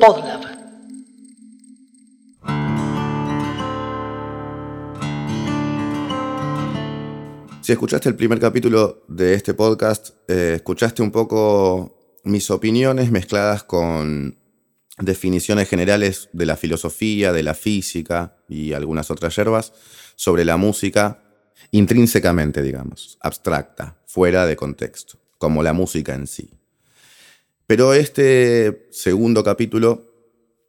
Podlab. 0.00 0.40
Si 7.60 7.72
escuchaste 7.72 8.08
el 8.08 8.16
primer 8.16 8.38
capítulo 8.40 9.04
de 9.08 9.34
este 9.34 9.54
podcast, 9.54 10.10
eh, 10.28 10.54
escuchaste 10.56 11.02
un 11.02 11.10
poco 11.10 12.20
mis 12.24 12.50
opiniones 12.50 13.10
mezcladas 13.10 13.64
con 13.64 14.38
definiciones 14.98 15.68
generales 15.68 16.28
de 16.32 16.46
la 16.46 16.56
filosofía, 16.56 17.32
de 17.32 17.42
la 17.42 17.54
física 17.54 18.36
y 18.48 18.72
algunas 18.72 19.10
otras 19.10 19.34
yerbas 19.36 19.72
sobre 20.16 20.44
la 20.44 20.56
música 20.56 21.22
intrínsecamente, 21.72 22.62
digamos, 22.62 23.18
abstracta, 23.20 23.98
fuera 24.06 24.46
de 24.46 24.56
contexto, 24.56 25.18
como 25.38 25.62
la 25.62 25.72
música 25.72 26.14
en 26.14 26.26
sí. 26.26 26.63
Pero 27.74 27.92
este 27.92 28.86
segundo 28.92 29.42
capítulo 29.42 30.04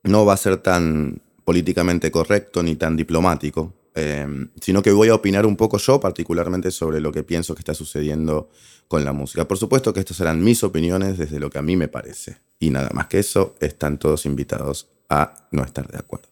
no 0.06 0.26
va 0.26 0.34
a 0.34 0.38
ser 0.38 0.58
tan 0.58 1.22
políticamente 1.44 2.10
correcto 2.10 2.64
ni 2.64 2.78
tan 2.78 2.98
diplomático, 2.98 3.76
eh, 3.94 4.26
sino 4.60 4.82
que 4.82 4.92
voy 4.92 5.10
a 5.10 5.14
opinar 5.14 5.46
un 5.46 5.56
poco 5.56 5.78
yo 5.78 6.00
particularmente 6.00 6.72
sobre 6.72 7.00
lo 7.00 7.12
que 7.12 7.22
pienso 7.22 7.54
que 7.54 7.60
está 7.60 7.76
sucediendo 7.76 8.50
con 8.88 9.06
la 9.06 9.14
música. 9.14 9.48
Por 9.48 9.60
supuesto 9.60 9.94
que 9.94 10.00
estas 10.00 10.18
serán 10.18 10.44
mis 10.44 10.64
opiniones 10.64 11.20
desde 11.20 11.40
lo 11.40 11.52
que 11.52 11.60
a 11.60 11.62
mí 11.62 11.76
me 11.76 11.88
parece. 11.88 12.38
Y 12.58 12.72
nada 12.72 12.90
más 12.92 13.06
que 13.06 13.20
eso, 13.20 13.54
están 13.60 14.00
todos 14.00 14.26
invitados 14.26 14.88
a 15.08 15.48
no 15.52 15.64
estar 15.64 15.88
de 15.88 16.00
acuerdo. 16.00 16.28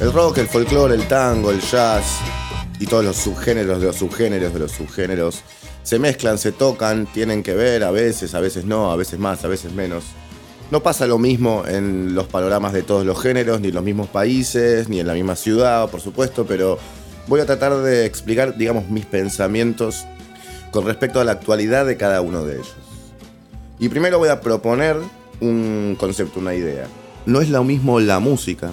El 0.00 0.12
rock, 0.14 0.38
el 0.38 0.48
folclore, 0.48 0.94
el 0.94 1.06
tango, 1.06 1.50
el 1.50 1.60
jazz 1.60 2.22
y 2.84 2.86
todos 2.86 3.02
los 3.02 3.16
subgéneros 3.16 3.80
de 3.80 3.86
los 3.86 3.96
subgéneros 3.96 4.52
de 4.52 4.58
los 4.58 4.72
subgéneros 4.72 5.42
se 5.84 5.98
mezclan, 5.98 6.36
se 6.36 6.52
tocan, 6.52 7.06
tienen 7.06 7.42
que 7.42 7.54
ver 7.54 7.82
a 7.82 7.90
veces, 7.90 8.34
a 8.34 8.40
veces 8.40 8.66
no, 8.66 8.92
a 8.92 8.96
veces 8.96 9.18
más, 9.18 9.42
a 9.42 9.48
veces 9.48 9.72
menos. 9.72 10.04
No 10.70 10.82
pasa 10.82 11.06
lo 11.06 11.18
mismo 11.18 11.64
en 11.66 12.14
los 12.14 12.26
panoramas 12.26 12.74
de 12.74 12.82
todos 12.82 13.06
los 13.06 13.18
géneros, 13.22 13.62
ni 13.62 13.68
en 13.68 13.74
los 13.74 13.84
mismos 13.84 14.08
países, 14.08 14.90
ni 14.90 15.00
en 15.00 15.06
la 15.06 15.14
misma 15.14 15.34
ciudad, 15.34 15.88
por 15.88 16.02
supuesto, 16.02 16.44
pero 16.44 16.78
voy 17.26 17.40
a 17.40 17.46
tratar 17.46 17.74
de 17.74 18.04
explicar, 18.04 18.54
digamos, 18.58 18.90
mis 18.90 19.06
pensamientos 19.06 20.04
con 20.70 20.84
respecto 20.84 21.20
a 21.20 21.24
la 21.24 21.32
actualidad 21.32 21.86
de 21.86 21.96
cada 21.96 22.20
uno 22.20 22.44
de 22.44 22.56
ellos. 22.56 22.76
Y 23.78 23.88
primero 23.88 24.18
voy 24.18 24.28
a 24.28 24.42
proponer 24.42 24.98
un 25.40 25.96
concepto, 25.98 26.38
una 26.38 26.54
idea. 26.54 26.86
No 27.24 27.40
es 27.40 27.48
lo 27.48 27.64
mismo 27.64 27.98
la 27.98 28.18
música 28.18 28.72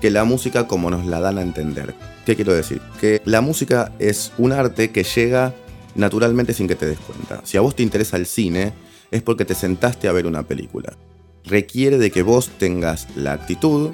que 0.00 0.12
la 0.12 0.22
música 0.22 0.68
como 0.68 0.90
nos 0.90 1.06
la 1.06 1.20
dan 1.20 1.38
a 1.38 1.42
entender. 1.42 1.96
¿Qué 2.26 2.36
quiero 2.36 2.54
decir? 2.54 2.80
Que 3.00 3.20
la 3.24 3.40
música 3.40 3.92
es 3.98 4.32
un 4.38 4.52
arte 4.52 4.90
que 4.90 5.02
llega 5.02 5.54
naturalmente 5.94 6.54
sin 6.54 6.68
que 6.68 6.76
te 6.76 6.86
des 6.86 6.98
cuenta. 6.98 7.40
Si 7.44 7.56
a 7.56 7.60
vos 7.60 7.74
te 7.74 7.82
interesa 7.82 8.16
el 8.16 8.26
cine, 8.26 8.72
es 9.10 9.22
porque 9.22 9.44
te 9.44 9.54
sentaste 9.54 10.08
a 10.08 10.12
ver 10.12 10.26
una 10.26 10.44
película. 10.44 10.96
Requiere 11.44 11.98
de 11.98 12.10
que 12.10 12.22
vos 12.22 12.50
tengas 12.58 13.08
la 13.16 13.32
actitud 13.32 13.90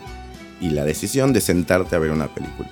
y 0.61 0.71
la 0.71 0.84
decisión 0.84 1.33
de 1.33 1.41
sentarte 1.41 1.97
a 1.97 1.99
ver 1.99 2.11
una 2.11 2.33
película. 2.34 2.69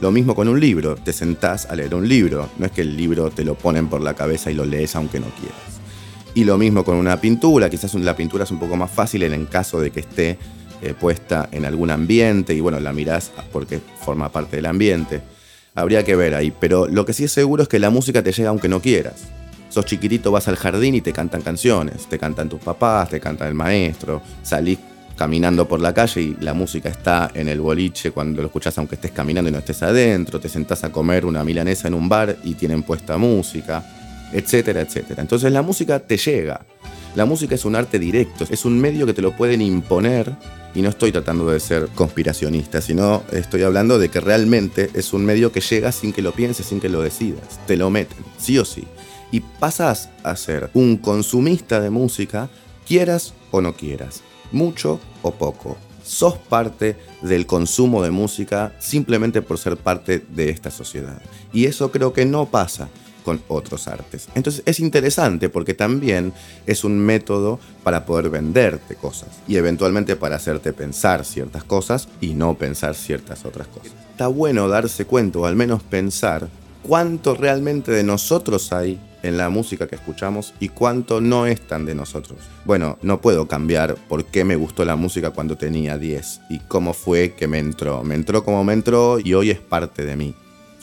Lo 0.00 0.10
mismo 0.10 0.34
con 0.34 0.48
un 0.48 0.60
libro, 0.60 0.96
te 0.96 1.12
sentás 1.12 1.66
a 1.66 1.76
leer 1.76 1.94
un 1.94 2.08
libro, 2.08 2.48
no 2.58 2.66
es 2.66 2.72
que 2.72 2.80
el 2.82 2.96
libro 2.96 3.30
te 3.30 3.44
lo 3.44 3.54
ponen 3.54 3.88
por 3.88 4.00
la 4.00 4.14
cabeza 4.14 4.50
y 4.50 4.54
lo 4.54 4.64
lees 4.64 4.96
aunque 4.96 5.20
no 5.20 5.26
quieras. 5.40 5.80
Y 6.34 6.44
lo 6.44 6.56
mismo 6.58 6.84
con 6.84 6.96
una 6.96 7.20
pintura, 7.20 7.68
quizás 7.68 7.94
la 7.94 8.16
pintura 8.16 8.44
es 8.44 8.50
un 8.50 8.58
poco 8.58 8.76
más 8.76 8.90
fácil 8.90 9.24
en 9.24 9.32
el 9.32 9.48
caso 9.48 9.80
de 9.80 9.90
que 9.90 10.00
esté 10.00 10.38
eh, 10.82 10.94
puesta 10.98 11.48
en 11.52 11.64
algún 11.64 11.90
ambiente 11.90 12.54
y 12.54 12.60
bueno, 12.60 12.80
la 12.80 12.92
mirás 12.92 13.30
porque 13.52 13.80
forma 14.00 14.30
parte 14.30 14.56
del 14.56 14.66
ambiente. 14.66 15.22
Habría 15.74 16.04
que 16.04 16.16
ver 16.16 16.34
ahí, 16.34 16.52
pero 16.58 16.86
lo 16.88 17.04
que 17.04 17.12
sí 17.12 17.24
es 17.24 17.32
seguro 17.32 17.62
es 17.62 17.68
que 17.68 17.78
la 17.78 17.90
música 17.90 18.22
te 18.22 18.32
llega 18.32 18.48
aunque 18.48 18.68
no 18.68 18.80
quieras. 18.80 19.24
Sos 19.68 19.84
chiquitito, 19.84 20.32
vas 20.32 20.48
al 20.48 20.56
jardín 20.56 20.96
y 20.96 21.00
te 21.00 21.12
cantan 21.12 21.42
canciones, 21.42 22.08
te 22.08 22.18
cantan 22.18 22.48
tus 22.48 22.60
papás, 22.60 23.08
te 23.08 23.20
canta 23.20 23.46
el 23.46 23.54
maestro, 23.54 24.20
salís 24.42 24.78
caminando 25.16 25.68
por 25.68 25.80
la 25.80 25.92
calle 25.92 26.22
y 26.22 26.36
la 26.40 26.54
música 26.54 26.88
está 26.88 27.30
en 27.34 27.46
el 27.46 27.60
boliche 27.60 28.10
cuando 28.10 28.40
lo 28.40 28.46
escuchás 28.46 28.78
aunque 28.78 28.94
estés 28.94 29.10
caminando 29.10 29.50
y 29.50 29.52
no 29.52 29.58
estés 29.58 29.82
adentro, 29.82 30.40
te 30.40 30.48
sentás 30.48 30.82
a 30.82 30.90
comer 30.90 31.26
una 31.26 31.44
milanesa 31.44 31.88
en 31.88 31.94
un 31.94 32.08
bar 32.08 32.38
y 32.42 32.54
tienen 32.54 32.82
puesta 32.82 33.18
música, 33.18 33.84
etcétera, 34.32 34.80
etcétera. 34.80 35.20
Entonces 35.20 35.52
la 35.52 35.60
música 35.60 36.00
te 36.00 36.16
llega. 36.16 36.62
La 37.14 37.26
música 37.26 37.54
es 37.54 37.64
un 37.64 37.76
arte 37.76 37.98
directo, 37.98 38.46
es 38.48 38.64
un 38.64 38.80
medio 38.80 39.04
que 39.04 39.12
te 39.12 39.20
lo 39.20 39.36
pueden 39.36 39.60
imponer 39.60 40.32
y 40.74 40.82
no 40.82 40.88
estoy 40.88 41.12
tratando 41.12 41.50
de 41.50 41.60
ser 41.60 41.88
conspiracionista, 41.94 42.80
sino 42.80 43.22
estoy 43.32 43.62
hablando 43.62 43.98
de 43.98 44.08
que 44.08 44.20
realmente 44.20 44.90
es 44.94 45.12
un 45.12 45.24
medio 45.24 45.52
que 45.52 45.60
llega 45.60 45.92
sin 45.92 46.12
que 46.12 46.22
lo 46.22 46.32
pienses, 46.32 46.66
sin 46.66 46.80
que 46.80 46.88
lo 46.88 47.02
decidas. 47.02 47.60
Te 47.66 47.76
lo 47.76 47.90
meten, 47.90 48.24
sí 48.38 48.58
o 48.58 48.64
sí. 48.64 48.84
Y 49.32 49.40
pasas 49.40 50.10
a 50.22 50.36
ser 50.36 50.70
un 50.74 50.96
consumista 50.96 51.80
de 51.80 51.90
música, 51.90 52.48
quieras 52.86 53.34
o 53.50 53.60
no 53.60 53.74
quieras, 53.74 54.22
mucho 54.52 55.00
o 55.22 55.32
poco. 55.32 55.76
Sos 56.04 56.36
parte 56.36 56.96
del 57.22 57.46
consumo 57.46 58.02
de 58.02 58.10
música 58.10 58.74
simplemente 58.80 59.42
por 59.42 59.58
ser 59.58 59.76
parte 59.76 60.24
de 60.28 60.50
esta 60.50 60.70
sociedad. 60.70 61.20
Y 61.52 61.66
eso 61.66 61.92
creo 61.92 62.12
que 62.12 62.24
no 62.24 62.46
pasa 62.46 62.88
con 63.20 63.42
otros 63.48 63.88
artes. 63.88 64.28
Entonces 64.34 64.62
es 64.66 64.80
interesante 64.80 65.48
porque 65.48 65.74
también 65.74 66.32
es 66.66 66.84
un 66.84 66.98
método 66.98 67.58
para 67.82 68.04
poder 68.04 68.30
venderte 68.30 68.94
cosas 68.96 69.28
y 69.46 69.56
eventualmente 69.56 70.16
para 70.16 70.36
hacerte 70.36 70.72
pensar 70.72 71.24
ciertas 71.24 71.64
cosas 71.64 72.08
y 72.20 72.34
no 72.34 72.54
pensar 72.54 72.94
ciertas 72.94 73.44
otras 73.44 73.68
cosas. 73.68 73.92
Está 74.10 74.26
bueno 74.26 74.68
darse 74.68 75.04
cuenta 75.04 75.38
o 75.38 75.46
al 75.46 75.56
menos 75.56 75.82
pensar 75.82 76.48
cuánto 76.82 77.34
realmente 77.34 77.92
de 77.92 78.02
nosotros 78.02 78.72
hay 78.72 78.98
en 79.22 79.36
la 79.36 79.50
música 79.50 79.86
que 79.86 79.96
escuchamos 79.96 80.54
y 80.60 80.68
cuánto 80.68 81.20
no 81.20 81.46
es 81.46 81.60
tan 81.60 81.84
de 81.84 81.94
nosotros. 81.94 82.38
Bueno, 82.64 82.98
no 83.02 83.20
puedo 83.20 83.48
cambiar 83.48 83.96
por 84.08 84.24
qué 84.24 84.44
me 84.44 84.56
gustó 84.56 84.84
la 84.84 84.96
música 84.96 85.30
cuando 85.30 85.56
tenía 85.56 85.98
10 85.98 86.40
y 86.50 86.58
cómo 86.60 86.92
fue 86.92 87.34
que 87.34 87.48
me 87.48 87.58
entró. 87.58 88.02
Me 88.02 88.14
entró 88.14 88.44
como 88.44 88.64
me 88.64 88.72
entró 88.72 89.18
y 89.18 89.34
hoy 89.34 89.50
es 89.50 89.60
parte 89.60 90.04
de 90.04 90.16
mí. 90.16 90.34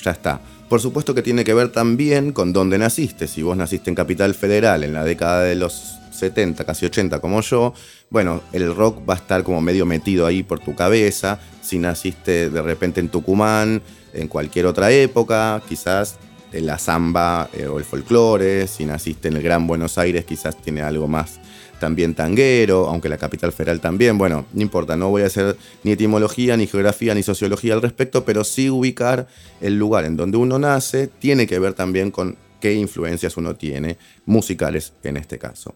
Ya 0.04 0.12
está. 0.12 0.40
Por 0.70 0.82
supuesto 0.82 1.16
que 1.16 1.22
tiene 1.22 1.46
que 1.46 1.54
ver 1.54 1.70
también 1.70 2.34
con 2.34 2.52
dónde 2.52 2.78
naciste. 2.78 3.28
Si 3.28 3.42
vos 3.42 3.56
naciste 3.56 3.90
en 3.90 3.96
Capital 3.96 4.34
Federal 4.34 4.84
en 4.84 4.94
la 4.94 5.06
década 5.06 5.44
de 5.44 5.56
los 5.56 5.98
70, 6.12 6.66
casi 6.66 6.86
80 6.86 7.20
como 7.20 7.40
yo, 7.42 7.74
bueno, 8.10 8.42
el 8.52 8.76
rock 8.76 9.08
va 9.08 9.14
a 9.14 9.18
estar 9.18 9.44
como 9.44 9.62
medio 9.62 9.86
metido 9.86 10.26
ahí 10.26 10.44
por 10.44 10.60
tu 10.60 10.76
cabeza. 10.76 11.40
Si 11.62 11.80
naciste 11.80 12.50
de 12.50 12.62
repente 12.62 13.00
en 13.00 13.08
Tucumán, 13.08 13.82
en 14.14 14.28
cualquier 14.28 14.66
otra 14.66 14.92
época, 14.92 15.62
quizás 15.70 16.18
la 16.52 16.78
samba 16.78 17.50
eh, 17.54 17.68
o 17.68 17.78
el 17.78 17.86
folclore. 17.86 18.68
Si 18.68 18.86
naciste 18.86 19.30
en 19.30 19.38
el 19.38 19.44
Gran 19.44 19.68
Buenos 19.68 19.98
Aires, 19.98 20.26
quizás 20.26 20.58
tiene 20.62 20.82
algo 20.82 21.08
más 21.08 21.40
también 21.80 22.16
tanguero, 22.16 22.88
aunque 22.88 23.10
la 23.10 23.18
capital 23.18 23.52
federal 23.52 23.80
también, 23.80 24.18
bueno, 24.18 24.46
no 24.54 24.62
importa, 24.62 24.96
no 24.96 25.10
voy 25.10 25.24
a 25.24 25.28
hacer 25.28 25.58
ni 25.84 25.92
etimología, 25.92 26.58
ni 26.58 26.68
geografía, 26.68 27.14
ni 27.14 27.24
sociología 27.24 27.74
al 27.74 27.82
respecto, 27.82 28.26
pero 28.26 28.44
sí 28.44 28.70
ubicar 28.70 29.28
el 29.62 29.78
lugar 29.78 30.06
en 30.06 30.18
donde 30.18 30.38
uno 30.38 30.60
nace 30.60 31.08
tiene 31.08 31.48
que 31.48 31.60
ver 31.60 31.74
también 31.74 32.12
con 32.12 32.38
qué 32.60 32.74
influencias 32.74 33.38
uno 33.38 33.56
tiene, 33.56 33.98
musicales 34.26 34.94
en 35.04 35.18
este 35.18 35.38
caso. 35.38 35.76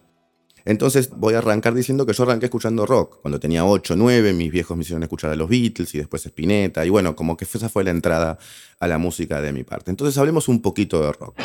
Entonces 0.66 1.09
voy 1.09 1.34
a 1.34 1.40
arrancar 1.40 1.73
diciendo 1.73 2.06
que 2.06 2.13
yo 2.13 2.23
arranqué 2.23 2.45
escuchando 2.45 2.85
rock. 2.85 3.19
Cuando 3.22 3.40
tenía 3.40 3.66
8, 3.66 3.95
9, 3.95 4.34
mis 4.34 4.51
viejos 4.51 4.78
me 4.78 4.84
hicieron 4.84 5.03
escuchar 5.03 5.31
a 5.31 5.35
los 5.35 5.50
Beatles 5.50 5.94
y 5.95 5.97
después 5.97 6.25
Spinetta. 6.25 6.85
Y 6.85 6.90
bueno, 6.90 7.16
como 7.16 7.35
que 7.35 7.45
esa 7.45 7.69
fue 7.69 7.84
la 7.84 7.91
entrada 7.91 8.38
a 8.79 8.88
la 8.88 8.97
música 8.97 9.41
de 9.41 9.53
mi 9.53 9.63
parte. 9.63 9.91
Entonces 9.91 10.17
hablemos 10.17 10.47
un 10.47 10.61
poquito 10.61 11.01
de 11.01 11.11
rock. 11.13 11.35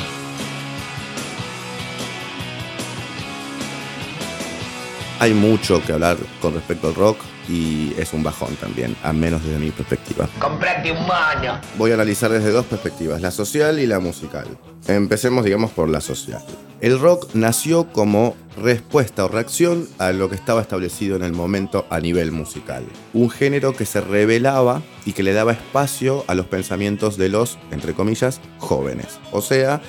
Hay 5.19 5.33
mucho 5.33 5.83
que 5.83 5.95
hablar 5.95 6.19
con 6.43 6.53
respecto 6.53 6.89
al 6.89 6.95
rock 6.95 7.17
y 7.49 7.95
es 7.97 8.13
un 8.13 8.23
bajón 8.23 8.55
también, 8.57 8.95
a 9.03 9.15
menos 9.15 9.43
desde 9.43 9.59
mi 9.59 9.71
perspectiva. 9.71 10.29
Comprate 10.39 10.93
un 10.93 10.99
mono. 10.99 11.59
Voy 11.79 11.91
a 11.91 11.95
analizar 11.95 12.31
desde 12.31 12.51
dos 12.51 12.67
perspectivas, 12.67 13.23
la 13.23 13.31
social 13.31 13.79
y 13.79 13.87
la 13.87 13.99
musical. 13.99 14.47
Empecemos, 14.87 15.45
digamos, 15.45 15.71
por 15.71 15.89
la 15.89 16.03
social. 16.03 16.45
El 16.83 17.01
rock 17.01 17.31
nació 17.33 17.91
como 17.93 18.37
respuesta 18.61 19.25
o 19.25 19.29
reacción 19.29 19.89
a 19.99 20.13
lo 20.13 20.29
que 20.29 20.35
estaba 20.35 20.61
establecido 20.61 21.17
en 21.17 21.23
el 21.23 21.33
momento 21.33 21.87
a 21.89 21.99
nivel 22.01 22.31
musical. 22.31 22.85
Un 23.15 23.31
género 23.31 23.75
que 23.75 23.87
se 23.87 24.03
revelaba 24.03 24.83
y 25.07 25.15
que 25.15 25.23
le 25.23 25.33
daba 25.33 25.53
espacio 25.53 26.25
a 26.27 26.35
los 26.35 26.47
pensamientos 26.47 27.17
de 27.17 27.31
los, 27.31 27.59
entre 27.71 27.95
comillas, 27.95 28.41
jóvenes. 28.59 29.19
O 29.33 29.41
sea, 29.41 29.81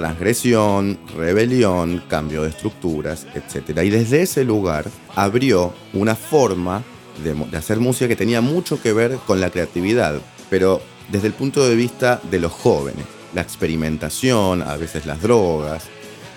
transgresión, 0.00 0.98
rebelión, 1.14 2.02
cambio 2.08 2.42
de 2.42 2.48
estructuras, 2.48 3.26
etc. 3.34 3.80
Y 3.84 3.90
desde 3.90 4.22
ese 4.22 4.44
lugar 4.44 4.86
abrió 5.14 5.74
una 5.92 6.14
forma 6.14 6.82
de, 7.22 7.58
hacer 7.58 7.80
música 7.80 8.08
que 8.08 8.16
tenía 8.16 8.40
mucho 8.40 8.80
que 8.80 8.94
ver 8.94 9.18
con 9.26 9.40
la 9.40 9.50
creatividad, 9.50 10.18
pero 10.48 10.80
desde 11.10 11.26
el 11.26 11.34
punto 11.34 11.68
de 11.68 11.74
vista 11.74 12.18
de 12.30 12.40
los 12.40 12.50
jóvenes, 12.50 13.04
la 13.34 13.42
experimentación, 13.42 14.62
a 14.62 14.78
veces 14.78 15.04
las 15.04 15.20
drogas. 15.20 15.84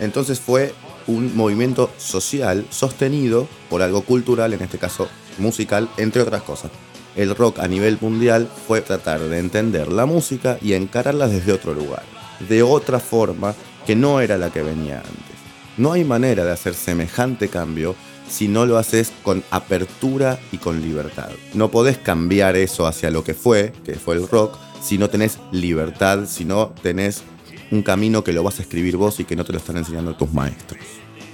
Entonces 0.02 0.42
fue 0.42 0.74
un 1.08 1.34
movimiento 1.34 1.90
social 1.98 2.66
sostenido 2.70 3.48
por 3.70 3.82
algo 3.82 4.02
cultural, 4.02 4.52
en 4.52 4.62
este 4.62 4.78
caso 4.78 5.08
musical, 5.38 5.88
entre 5.96 6.22
otras 6.22 6.44
cosas. 6.44 6.70
El 7.16 7.34
rock 7.34 7.60
a 7.60 7.68
nivel 7.70 7.98
mundial 8.02 8.50
fue 8.68 8.82
tratar 8.82 9.22
de 9.22 9.40
entender 9.40 9.90
la 9.90 10.06
música 10.06 10.58
y 10.62 10.74
encararla 10.74 11.30
desde 11.30 11.54
otro 11.54 11.74
lugar 11.74 12.04
de 12.40 12.64
otra 12.64 13.00
forma 13.00 13.56
que 13.86 13.96
no 13.96 14.20
era 14.22 14.38
la 14.38 14.52
que 14.52 14.64
venía 14.64 14.98
antes. 14.98 15.34
No 15.78 15.94
hay 15.94 16.04
manera 16.04 16.46
de 16.46 16.52
hacer 16.52 16.74
semejante 16.74 17.48
cambio 17.50 17.96
si 18.30 18.48
no 18.48 18.66
lo 18.66 18.78
haces 18.78 19.12
con 19.24 19.44
apertura 19.52 20.40
y 20.52 20.58
con 20.58 20.82
libertad. 20.82 21.30
No 21.54 21.70
podés 21.70 21.98
cambiar 21.98 22.56
eso 22.56 22.88
hacia 22.88 23.12
lo 23.12 23.24
que 23.24 23.34
fue, 23.34 23.74
que 23.84 23.96
fue 23.96 24.16
el 24.16 24.28
rock, 24.28 24.58
si 24.82 24.98
no 24.98 25.10
tenés 25.10 25.40
libertad, 25.52 26.26
si 26.28 26.46
no 26.46 26.74
tenés 26.82 27.24
un 27.72 27.84
camino 27.84 28.24
que 28.24 28.34
lo 28.34 28.44
vas 28.44 28.60
a 28.60 28.62
escribir 28.62 28.98
vos 28.98 29.20
y 29.20 29.26
que 29.26 29.36
no 29.36 29.46
te 29.46 29.52
lo 29.52 29.58
están 29.58 29.78
enseñando 29.78 30.16
tus 30.16 30.32
maestros. 30.32 30.82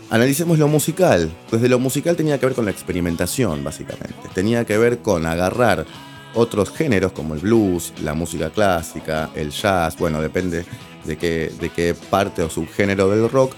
Analicemos 0.10 0.57
lo 0.57 0.68
musical. 0.68 1.31
Desde 1.51 1.69
lo 1.69 1.78
musical 1.80 2.16
tenía 2.16 2.40
que 2.40 2.48
ver 2.48 2.56
con 2.56 2.66
la 2.66 2.72
experimentación, 2.72 3.63
básicamente. 3.63 4.30
Tenía 4.34 4.66
que 4.66 4.78
ver 4.78 5.00
con 5.00 5.25
agarrar 5.25 5.86
otros 6.34 6.72
géneros 6.72 7.12
como 7.12 7.34
el 7.34 7.42
blues, 7.42 7.94
la 8.01 8.13
música 8.13 8.50
clásica, 8.50 9.30
el 9.36 9.51
jazz, 9.51 9.98
bueno, 9.98 10.22
depende 10.22 10.66
de 11.06 11.18
qué, 11.18 11.51
de 11.60 11.69
qué 11.69 11.96
parte 12.10 12.42
o 12.42 12.50
subgénero 12.50 13.10
del 13.10 13.30
rock, 13.30 13.54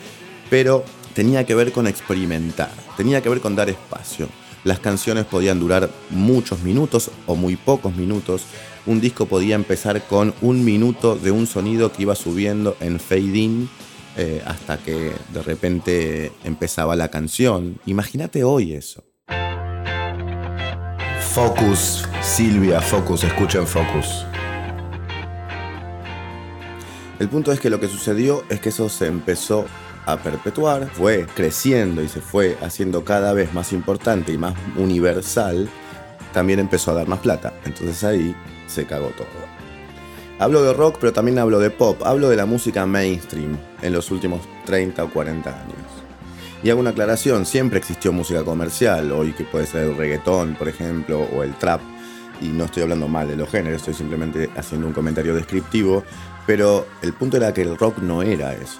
pero 0.50 0.84
tenía 1.14 1.46
que 1.46 1.56
ver 1.56 1.72
con 1.72 1.88
experimentar, 1.88 2.72
tenía 2.98 3.22
que 3.22 3.30
ver 3.30 3.42
con 3.42 3.56
dar 3.56 3.70
espacio. 3.70 4.28
Las 4.64 4.80
canciones 4.80 5.26
podían 5.26 5.60
durar 5.60 5.90
muchos 6.12 6.62
minutos 6.62 7.10
o 7.26 7.36
muy 7.36 7.56
pocos 7.56 7.96
minutos. 7.96 8.44
Un 8.86 9.02
disco 9.02 9.26
podía 9.26 9.56
empezar 9.56 10.04
con 10.04 10.36
un 10.42 10.64
minuto 10.64 11.16
de 11.16 11.32
un 11.32 11.48
sonido 11.48 11.92
que 11.92 12.04
iba 12.04 12.16
subiendo 12.16 12.78
en 12.80 13.00
fade 13.00 13.38
in 13.38 13.70
eh, 14.18 14.42
hasta 14.46 14.78
que 14.78 15.14
de 15.34 15.42
repente 15.42 16.32
empezaba 16.44 16.96
la 16.96 17.10
canción. 17.10 17.80
Imagínate 17.86 18.44
hoy 18.44 18.74
eso. 18.74 19.04
Focus, 21.34 22.06
Silvia, 22.22 22.82
Focus, 22.82 23.24
escuchen 23.24 23.66
Focus. 23.66 24.31
El 27.22 27.30
punto 27.30 27.52
es 27.52 27.60
que 27.60 27.70
lo 27.70 27.80
que 27.80 27.88
sucedió 27.88 28.44
es 28.50 28.60
que 28.62 28.70
eso 28.70 28.90
se 28.90 29.06
empezó 29.06 29.68
a 30.08 30.18
perpetuar, 30.18 30.90
fue 30.92 31.28
creciendo 31.36 32.02
y 32.02 32.08
se 32.08 32.20
fue 32.20 32.58
haciendo 32.64 33.06
cada 33.06 33.32
vez 33.34 33.54
más 33.54 33.74
importante 33.74 34.34
y 34.34 34.40
más 34.40 34.56
universal, 34.76 35.70
también 36.34 36.58
empezó 36.58 36.90
a 36.90 36.94
dar 36.96 37.08
más 37.08 37.20
plata. 37.20 37.54
Entonces 37.64 38.04
ahí 38.04 38.36
se 38.66 38.88
cagó 38.88 39.10
todo. 39.10 39.28
Hablo 40.40 40.64
de 40.64 40.74
rock, 40.74 40.98
pero 41.00 41.14
también 41.14 41.38
hablo 41.38 41.60
de 41.60 41.70
pop, 41.70 42.02
hablo 42.04 42.28
de 42.28 42.38
la 42.38 42.48
música 42.48 42.88
mainstream 42.88 43.56
en 43.84 43.94
los 43.94 44.10
últimos 44.10 44.42
30 44.66 45.04
o 45.04 45.10
40 45.12 45.48
años. 45.48 45.78
Y 46.64 46.72
hago 46.72 46.80
una 46.80 46.90
aclaración, 46.90 47.46
siempre 47.46 47.78
existió 47.78 48.12
música 48.12 48.44
comercial, 48.44 49.12
hoy 49.12 49.34
que 49.34 49.44
puede 49.44 49.68
ser 49.68 49.84
el 49.84 49.96
reggaetón, 49.96 50.56
por 50.56 50.68
ejemplo, 50.68 51.28
o 51.32 51.44
el 51.44 51.54
trap, 51.54 51.82
y 52.42 52.48
no 52.48 52.66
estoy 52.66 52.84
hablando 52.84 53.08
mal 53.08 53.28
de 53.28 53.36
los 53.36 53.50
géneros, 53.50 53.82
estoy 53.82 53.94
simplemente 53.94 54.50
haciendo 54.58 54.88
un 54.88 54.94
comentario 54.94 55.36
descriptivo, 55.36 56.04
pero 56.46 56.88
el 57.02 57.14
punto 57.14 57.38
era 57.38 57.54
que 57.54 57.62
el 57.62 57.78
rock 57.78 58.00
no 58.00 58.22
era 58.22 58.54
eso 58.54 58.80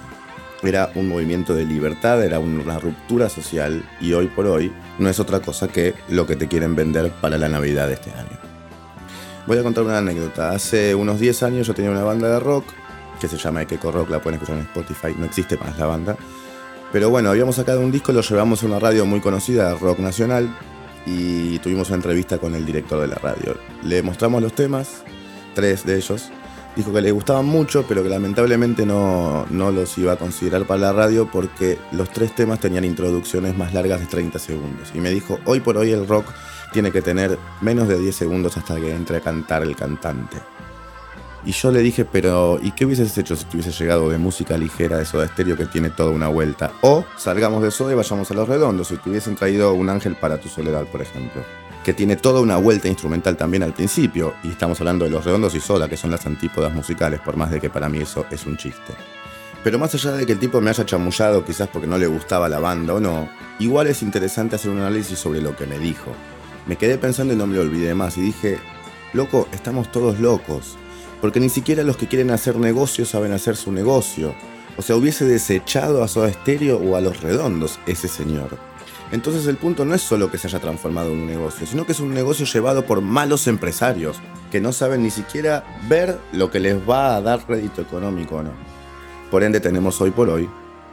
era 0.64 0.92
un 0.96 1.08
movimiento 1.08 1.56
de 1.56 1.66
libertad, 1.66 2.24
era 2.24 2.40
una 2.40 2.80
ruptura 2.80 3.30
social 3.30 3.84
y 4.00 4.14
hoy 4.14 4.28
por 4.28 4.46
hoy 4.48 4.72
no 5.00 5.10
es 5.10 5.20
otra 5.20 5.40
cosa 5.40 5.68
que 5.68 5.96
lo 6.10 6.28
que 6.28 6.36
te 6.36 6.48
quieren 6.48 6.76
vender 6.76 7.12
para 7.22 7.38
la 7.38 7.50
Navidad 7.50 7.88
de 7.88 7.96
este 7.96 8.12
año. 8.12 8.40
Voy 9.48 9.58
a 9.58 9.64
contar 9.64 9.84
una 9.84 9.98
anécdota. 9.98 10.52
Hace 10.52 10.94
unos 10.94 11.20
10 11.20 11.44
años 11.44 11.68
yo 11.68 11.74
tenía 11.74 11.92
una 11.92 12.04
banda 12.04 12.30
de 12.30 12.40
rock 12.40 12.66
que 13.20 13.28
se 13.28 13.38
llama 13.38 13.64
Equeco 13.64 13.92
Rock, 13.92 14.10
la 14.10 14.20
pueden 14.20 14.40
escuchar 14.40 14.58
en 14.58 14.66
Spotify, 14.66 15.16
no 15.18 15.26
existe 15.26 15.58
más 15.58 15.78
la 15.78 15.86
banda. 15.86 16.16
Pero 16.92 17.10
bueno, 17.10 17.30
habíamos 17.30 17.56
sacado 17.56 17.80
un 17.80 17.92
disco, 17.92 18.12
lo 18.12 18.22
llevamos 18.22 18.64
a 18.64 18.66
una 18.66 18.80
radio 18.80 19.06
muy 19.06 19.22
conocida, 19.22 19.74
Rock 19.76 20.00
Nacional, 20.00 20.56
y 21.06 21.58
tuvimos 21.60 21.88
una 21.90 21.98
entrevista 21.98 22.38
con 22.38 22.54
el 22.54 22.66
director 22.66 23.00
de 23.00 23.08
la 23.08 23.16
radio. 23.16 23.56
Le 23.84 24.02
mostramos 24.02 24.42
los 24.42 24.54
temas, 24.54 25.04
tres 25.56 25.86
de 25.86 25.98
ellos, 25.98 26.32
dijo 26.76 26.94
que 26.94 27.02
le 27.02 27.12
gustaban 27.12 27.46
mucho, 27.46 27.86
pero 27.88 28.04
que 28.04 28.10
lamentablemente 28.10 28.86
no, 28.86 29.46
no, 29.50 29.72
los 29.72 29.98
iba 29.98 30.14
a 30.14 30.18
considerar 30.18 30.66
para 30.66 30.82
la 30.82 30.94
radio 30.94 31.30
porque 31.32 31.78
los 31.92 32.10
tres 32.10 32.34
temas 32.36 32.60
tenían 32.60 32.86
introducciones 32.86 33.58
más 33.58 33.74
largas 33.74 34.00
de 34.00 34.06
30 34.08 34.40
segundos. 34.40 34.92
Y 34.94 35.00
me 35.00 35.10
dijo, 35.10 35.40
hoy 35.46 35.60
por 35.60 35.78
hoy 35.78 35.92
el 35.92 36.08
rock 36.08 36.26
tiene 36.72 36.92
que 36.92 37.02
tener 37.02 37.38
menos 37.62 37.88
de 37.88 38.00
10 38.00 38.16
segundos 38.16 38.58
hasta 38.58 38.76
que 38.76 38.94
entre 38.94 39.18
a 39.18 39.22
cantar 39.22 39.64
el 39.64 39.76
cantante. 39.76 40.38
Y 41.44 41.54
yo 41.54 41.72
le 41.72 41.80
dije, 41.80 42.06
pero 42.06 42.60
¿y 42.62 42.72
qué 42.72 42.86
hubieses 42.86 43.18
hecho 43.18 43.36
si 43.36 43.46
tuviese 43.46 43.72
llegado 43.72 44.10
de 44.10 44.20
música 44.20 44.58
ligera 44.58 44.98
de 44.98 45.06
Soda 45.06 45.28
Stereo 45.28 45.58
que 45.58 45.66
tiene 45.66 45.90
toda 45.90 46.12
una 46.12 46.28
vuelta? 46.28 46.72
O 46.82 47.04
salgamos 47.18 47.64
de 47.64 47.72
Soda 47.72 47.94
y 47.94 47.96
vayamos 47.96 48.30
a 48.30 48.36
Los 48.36 48.48
Redondos, 48.48 48.90
si 48.90 48.98
te 48.98 49.10
hubiesen 49.10 49.36
traído 49.36 49.74
un 49.74 49.90
ángel 49.90 50.16
para 50.16 50.40
tu 50.40 50.50
soledad, 50.50 50.86
por 50.86 51.02
ejemplo 51.02 51.42
que 51.84 51.94
tiene 51.94 52.16
toda 52.16 52.42
una 52.42 52.58
vuelta 52.58 52.88
instrumental 52.88 53.38
también 53.38 53.64
al 53.64 53.74
principio, 53.74 54.36
y 54.44 54.50
estamos 54.50 54.80
hablando 54.80 55.06
de 55.06 55.12
los 55.12 55.26
redondos 55.26 55.56
y 55.56 55.60
sola, 55.60 55.90
que 55.90 55.98
son 55.98 56.12
las 56.12 56.26
antípodas 56.26 56.74
musicales, 56.74 57.20
por 57.20 57.38
más 57.38 57.50
de 57.50 57.60
que 57.60 57.70
para 57.70 57.90
mí 57.90 58.00
eso 58.00 58.26
es 58.30 58.46
un 58.46 58.58
chiste. 58.58 58.94
Pero 59.64 59.78
más 59.78 59.94
allá 59.94 60.12
de 60.14 60.26
que 60.26 60.34
el 60.34 60.40
tipo 60.40 60.60
me 60.62 60.70
haya 60.70 60.86
chamullado 60.86 61.46
quizás 61.46 61.68
porque 61.68 61.88
no 61.88 61.98
le 61.98 62.08
gustaba 62.08 62.50
la 62.50 62.60
banda 62.60 62.94
o 62.96 63.00
no, 63.00 63.30
igual 63.60 63.88
es 63.88 64.02
interesante 64.02 64.56
hacer 64.56 64.72
un 64.72 64.80
análisis 64.80 65.18
sobre 65.18 65.42
lo 65.42 65.56
que 65.56 65.68
me 65.68 65.78
dijo. 65.80 66.12
Me 66.68 66.76
quedé 66.76 66.98
pensando 66.98 67.34
y 67.34 67.38
no 67.38 67.48
me 67.48 67.56
lo 67.56 67.62
olvidé 67.62 67.94
más 67.94 68.18
y 68.18 68.22
dije, 68.22 68.60
loco, 69.14 69.48
estamos 69.52 69.92
todos 69.92 70.20
locos, 70.20 70.78
porque 71.20 71.40
ni 71.40 71.50
siquiera 71.50 71.84
los 71.84 71.98
que 71.98 72.08
quieren 72.08 72.32
hacer 72.32 72.58
negocio 72.58 73.06
saben 73.06 73.34
hacer 73.34 73.56
su 73.56 73.72
negocio. 73.72 74.34
O 74.78 74.82
sea, 74.82 74.96
hubiese 74.96 75.26
desechado 75.26 76.04
a 76.04 76.08
Soda 76.08 76.32
Stereo 76.32 76.78
o 76.78 76.96
a 76.96 77.02
Los 77.02 77.22
Redondos 77.22 77.80
ese 77.86 78.08
señor. 78.08 78.71
Entonces 79.12 79.46
el 79.48 79.58
punto 79.58 79.84
no 79.84 79.94
es 79.94 80.02
solo 80.02 80.32
que 80.32 80.38
se 80.38 80.48
haya 80.48 80.60
transformado 80.60 81.12
en 81.12 81.20
un 81.20 81.28
negocio, 81.28 81.68
sino 81.68 81.86
que 81.86 81.92
es 81.92 82.00
un 82.00 82.14
negocio 82.14 82.46
llevado 82.46 82.86
por 82.86 83.02
malos 83.02 83.48
empresarios 83.48 84.18
que 84.52 84.62
no 84.62 84.72
saben 84.72 85.04
ni 85.04 85.10
siquiera 85.10 85.64
ver 85.90 86.18
lo 86.32 86.50
que 86.50 86.60
les 86.60 86.78
va 86.78 87.16
a 87.16 87.22
dar 87.22 87.42
rédito 87.48 87.82
económico 87.82 88.38
o 88.38 88.44
no. 88.44 88.52
Por 89.30 89.44
ende 89.44 89.60
tenemos 89.60 90.00
hoy 90.00 90.12
por 90.12 90.30
hoy, 90.30 90.50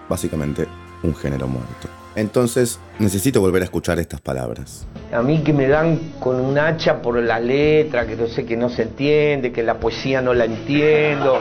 básicamente, 0.09 0.67
un 1.03 1.15
género 1.15 1.47
muerto. 1.47 1.89
Entonces 2.17 2.81
necesito 2.99 3.41
volver 3.41 3.63
a 3.63 3.67
escuchar 3.67 4.01
estas 4.01 4.21
palabras. 4.21 4.87
A 5.13 5.23
mí 5.23 5.43
que 5.45 5.53
me 5.53 5.69
dan 5.69 6.15
con 6.19 6.41
un 6.41 6.59
hacha 6.59 7.01
por 7.01 7.23
la 7.23 7.39
letra, 7.39 8.07
que 8.07 8.17
no 8.17 8.27
sé 8.27 8.45
que 8.45 8.57
no 8.57 8.69
se 8.69 8.83
entiende, 8.83 9.53
que 9.53 9.63
la 9.63 9.79
poesía 9.79 10.21
no 10.21 10.35
la 10.35 10.47
entiendo. 10.47 11.39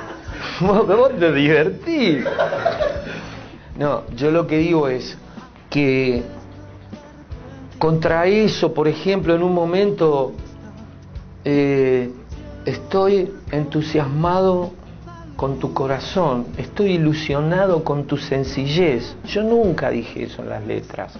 Vos 0.60 1.12
te 1.18 1.32
divertís. 1.32 2.24
No, 3.78 4.02
yo 4.14 4.30
lo 4.30 4.46
que 4.46 4.58
digo 4.58 4.88
es, 4.88 5.16
que 5.70 6.22
contra 7.78 8.26
eso, 8.26 8.74
por 8.74 8.88
ejemplo, 8.88 9.34
en 9.34 9.42
un 9.42 9.54
momento 9.54 10.32
eh, 11.44 12.10
estoy 12.66 13.32
entusiasmado 13.50 14.72
con 15.36 15.58
tu 15.58 15.72
corazón, 15.72 16.48
estoy 16.58 16.92
ilusionado 16.92 17.82
con 17.82 18.04
tu 18.04 18.18
sencillez. 18.18 19.16
Yo 19.24 19.42
nunca 19.42 19.88
dije 19.88 20.24
eso 20.24 20.42
en 20.42 20.50
las 20.50 20.66
letras. 20.66 21.14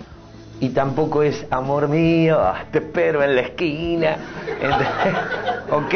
Y 0.60 0.68
tampoco 0.70 1.22
es 1.22 1.46
amor 1.50 1.88
mío, 1.88 2.38
te 2.72 2.80
espero 2.80 3.22
en 3.22 3.36
la 3.36 3.40
esquina. 3.40 4.18
¿Ok? 5.70 5.94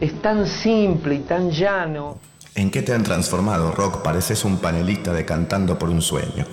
Es 0.00 0.22
tan 0.22 0.46
simple 0.46 1.16
y 1.16 1.18
tan 1.18 1.50
llano. 1.50 2.16
¿En 2.54 2.70
qué 2.70 2.82
te 2.82 2.94
han 2.94 3.02
transformado, 3.02 3.72
Rock? 3.72 4.02
Pareces 4.02 4.44
un 4.44 4.58
panelista 4.58 5.12
de 5.12 5.24
Cantando 5.24 5.78
por 5.78 5.90
un 5.90 6.00
Sueño. 6.00 6.46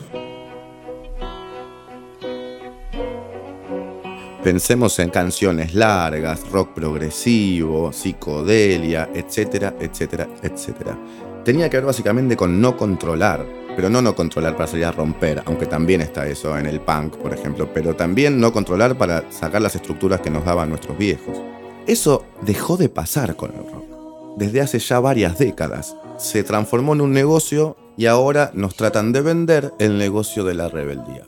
Pensemos 4.43 4.97
en 4.99 5.09
canciones 5.09 5.75
largas, 5.75 6.49
rock 6.49 6.73
progresivo, 6.73 7.91
psicodelia, 7.91 9.09
etcétera, 9.13 9.75
etcétera, 9.81 10.29
etcétera. 10.41 10.97
Tenía 11.43 11.69
que 11.69 11.75
ver 11.75 11.85
básicamente 11.85 12.37
con 12.37 12.61
no 12.61 12.77
controlar, 12.77 13.45
pero 13.75 13.89
no 13.89 14.01
no 14.01 14.15
controlar 14.15 14.55
para 14.55 14.67
salir 14.67 14.85
a 14.85 14.93
romper, 14.93 15.43
aunque 15.45 15.65
también 15.65 15.99
está 15.99 16.25
eso 16.25 16.57
en 16.57 16.67
el 16.67 16.79
punk, 16.79 17.17
por 17.17 17.33
ejemplo, 17.33 17.69
pero 17.73 17.97
también 17.97 18.39
no 18.39 18.53
controlar 18.53 18.97
para 18.97 19.29
sacar 19.29 19.61
las 19.61 19.75
estructuras 19.75 20.21
que 20.21 20.29
nos 20.29 20.45
daban 20.45 20.69
nuestros 20.69 20.97
viejos. 20.97 21.37
Eso 21.85 22.25
dejó 22.41 22.77
de 22.77 22.87
pasar 22.87 23.35
con 23.35 23.51
el 23.51 23.69
rock. 23.69 24.37
Desde 24.37 24.61
hace 24.61 24.79
ya 24.79 25.01
varias 25.01 25.37
décadas. 25.37 25.97
Se 26.17 26.43
transformó 26.43 26.93
en 26.93 27.01
un 27.01 27.11
negocio 27.11 27.75
y 27.97 28.05
ahora 28.05 28.51
nos 28.53 28.75
tratan 28.75 29.11
de 29.11 29.19
vender 29.19 29.73
el 29.79 29.97
negocio 29.97 30.45
de 30.45 30.53
la 30.53 30.69
rebeldía. 30.69 31.23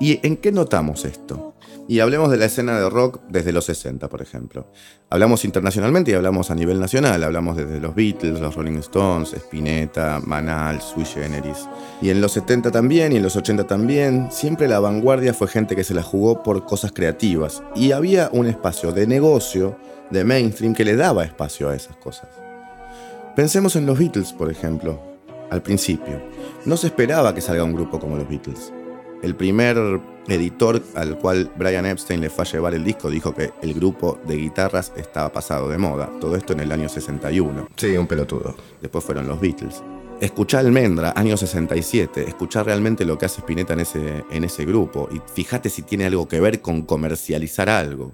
¿Y 0.00 0.26
en 0.26 0.38
qué 0.38 0.52
notamos 0.52 1.04
esto? 1.04 1.53
Y 1.86 2.00
hablemos 2.00 2.30
de 2.30 2.38
la 2.38 2.46
escena 2.46 2.78
de 2.78 2.88
rock 2.88 3.20
desde 3.28 3.52
los 3.52 3.66
60, 3.66 4.08
por 4.08 4.22
ejemplo. 4.22 4.66
Hablamos 5.10 5.44
internacionalmente 5.44 6.12
y 6.12 6.14
hablamos 6.14 6.50
a 6.50 6.54
nivel 6.54 6.80
nacional. 6.80 7.22
Hablamos 7.22 7.58
desde 7.58 7.78
los 7.78 7.94
Beatles, 7.94 8.40
los 8.40 8.54
Rolling 8.54 8.78
Stones, 8.78 9.34
Spinetta, 9.34 10.20
Manal, 10.24 10.80
Sui 10.80 11.04
Generis. 11.04 11.68
Y 12.00 12.08
en 12.08 12.22
los 12.22 12.32
70 12.32 12.70
también 12.70 13.12
y 13.12 13.16
en 13.16 13.22
los 13.22 13.36
80 13.36 13.66
también. 13.66 14.28
Siempre 14.30 14.66
la 14.66 14.80
vanguardia 14.80 15.34
fue 15.34 15.46
gente 15.46 15.76
que 15.76 15.84
se 15.84 15.92
la 15.92 16.02
jugó 16.02 16.42
por 16.42 16.64
cosas 16.64 16.90
creativas. 16.90 17.62
Y 17.76 17.92
había 17.92 18.30
un 18.32 18.46
espacio 18.46 18.92
de 18.92 19.06
negocio, 19.06 19.76
de 20.10 20.24
mainstream, 20.24 20.74
que 20.74 20.86
le 20.86 20.96
daba 20.96 21.24
espacio 21.24 21.68
a 21.68 21.76
esas 21.76 21.96
cosas. 21.96 22.28
Pensemos 23.36 23.76
en 23.76 23.84
los 23.84 23.98
Beatles, 23.98 24.32
por 24.32 24.50
ejemplo. 24.50 25.02
Al 25.50 25.62
principio. 25.62 26.22
No 26.64 26.78
se 26.78 26.86
esperaba 26.86 27.34
que 27.34 27.42
salga 27.42 27.62
un 27.62 27.74
grupo 27.74 28.00
como 28.00 28.16
los 28.16 28.28
Beatles 28.28 28.72
El 29.24 29.34
primer 29.36 29.78
editor 30.28 30.82
al 30.94 31.18
cual 31.18 31.50
Brian 31.56 31.86
Epstein 31.86 32.20
le 32.20 32.28
fue 32.28 32.44
a 32.44 32.46
llevar 32.46 32.74
el 32.74 32.84
disco 32.84 33.08
dijo 33.08 33.34
que 33.34 33.52
el 33.62 33.72
grupo 33.72 34.18
de 34.26 34.36
guitarras 34.36 34.92
estaba 34.96 35.32
pasado 35.32 35.70
de 35.70 35.78
moda. 35.78 36.10
Todo 36.20 36.36
esto 36.36 36.52
en 36.52 36.60
el 36.60 36.70
año 36.70 36.90
61. 36.90 37.68
Sí, 37.74 37.96
un 37.96 38.06
pelotudo. 38.06 38.54
Después 38.82 39.02
fueron 39.02 39.26
los 39.26 39.40
Beatles. 39.40 39.82
Escuchá 40.20 40.58
Almendra, 40.58 41.14
año 41.16 41.38
67. 41.38 42.22
Escuchá 42.28 42.64
realmente 42.64 43.06
lo 43.06 43.16
que 43.16 43.24
hace 43.24 43.40
Spinetta 43.40 43.72
en 43.72 43.80
ese, 43.80 44.24
en 44.30 44.44
ese 44.44 44.66
grupo. 44.66 45.08
Y 45.10 45.22
fíjate 45.32 45.70
si 45.70 45.80
tiene 45.80 46.04
algo 46.04 46.28
que 46.28 46.38
ver 46.38 46.60
con 46.60 46.82
comercializar 46.82 47.70
algo. 47.70 48.12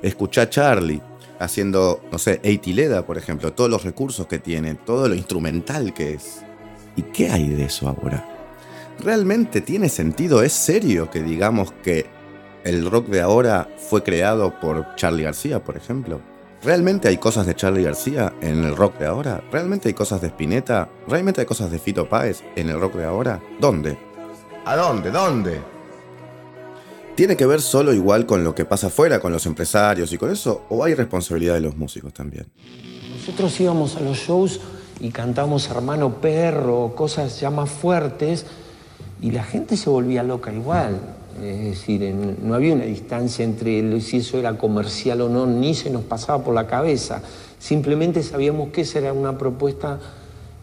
Escuchá 0.00 0.48
Charlie 0.48 1.02
haciendo, 1.38 2.00
no 2.10 2.16
sé, 2.18 2.40
Eitileda, 2.42 3.04
por 3.04 3.18
ejemplo. 3.18 3.52
Todos 3.52 3.68
los 3.68 3.84
recursos 3.84 4.26
que 4.26 4.38
tiene, 4.38 4.74
todo 4.74 5.06
lo 5.06 5.14
instrumental 5.14 5.92
que 5.92 6.14
es. 6.14 6.40
¿Y 6.96 7.02
qué 7.02 7.30
hay 7.30 7.50
de 7.50 7.64
eso 7.64 7.88
ahora? 7.88 8.35
¿Realmente 9.00 9.60
tiene 9.60 9.88
sentido? 9.88 10.42
¿Es 10.42 10.52
serio 10.52 11.10
que 11.10 11.22
digamos 11.22 11.72
que 11.82 12.06
el 12.64 12.90
rock 12.90 13.08
de 13.08 13.20
ahora 13.20 13.68
fue 13.76 14.02
creado 14.02 14.58
por 14.58 14.94
Charlie 14.96 15.24
García, 15.24 15.62
por 15.62 15.76
ejemplo? 15.76 16.20
¿Realmente 16.62 17.08
hay 17.08 17.18
cosas 17.18 17.46
de 17.46 17.54
Charlie 17.54 17.84
García 17.84 18.32
en 18.40 18.64
el 18.64 18.74
rock 18.74 18.98
de 18.98 19.06
ahora? 19.06 19.44
¿Realmente 19.52 19.88
hay 19.88 19.94
cosas 19.94 20.20
de 20.20 20.28
Spinetta? 20.28 20.88
¿Realmente 21.06 21.42
hay 21.42 21.46
cosas 21.46 21.70
de 21.70 21.78
Fito 21.78 22.08
Páez 22.08 22.42
en 22.56 22.70
el 22.70 22.80
rock 22.80 22.94
de 22.94 23.04
ahora? 23.04 23.40
¿Dónde? 23.60 23.96
¿A 24.64 24.74
dónde? 24.74 25.10
¿Dónde? 25.10 25.60
¿Tiene 27.14 27.36
que 27.36 27.46
ver 27.46 27.60
solo 27.62 27.94
igual 27.94 28.26
con 28.26 28.42
lo 28.42 28.54
que 28.54 28.64
pasa 28.64 28.88
afuera, 28.88 29.20
con 29.20 29.32
los 29.32 29.46
empresarios 29.46 30.12
y 30.12 30.18
con 30.18 30.30
eso? 30.30 30.64
¿O 30.70 30.82
hay 30.82 30.94
responsabilidad 30.94 31.54
de 31.54 31.60
los 31.60 31.76
músicos 31.76 32.12
también? 32.12 32.46
Nosotros 33.16 33.60
íbamos 33.60 33.96
a 33.96 34.00
los 34.00 34.18
shows 34.18 34.60
y 35.00 35.10
cantamos 35.10 35.70
Hermano 35.70 36.20
Perro, 36.20 36.94
cosas 36.96 37.38
ya 37.40 37.50
más 37.50 37.70
fuertes, 37.70 38.44
y 39.20 39.30
la 39.30 39.44
gente 39.44 39.76
se 39.76 39.90
volvía 39.90 40.22
loca 40.22 40.52
igual. 40.52 41.00
Es 41.42 41.64
decir, 41.64 42.14
no 42.42 42.54
había 42.54 42.74
una 42.74 42.84
distancia 42.84 43.44
entre 43.44 44.00
si 44.00 44.18
eso 44.18 44.38
era 44.38 44.56
comercial 44.56 45.20
o 45.20 45.28
no, 45.28 45.46
ni 45.46 45.74
se 45.74 45.90
nos 45.90 46.02
pasaba 46.02 46.42
por 46.42 46.54
la 46.54 46.66
cabeza. 46.66 47.22
Simplemente 47.58 48.22
sabíamos 48.22 48.70
que 48.70 48.82
esa 48.82 49.00
era 49.00 49.12
una 49.12 49.36
propuesta 49.36 49.98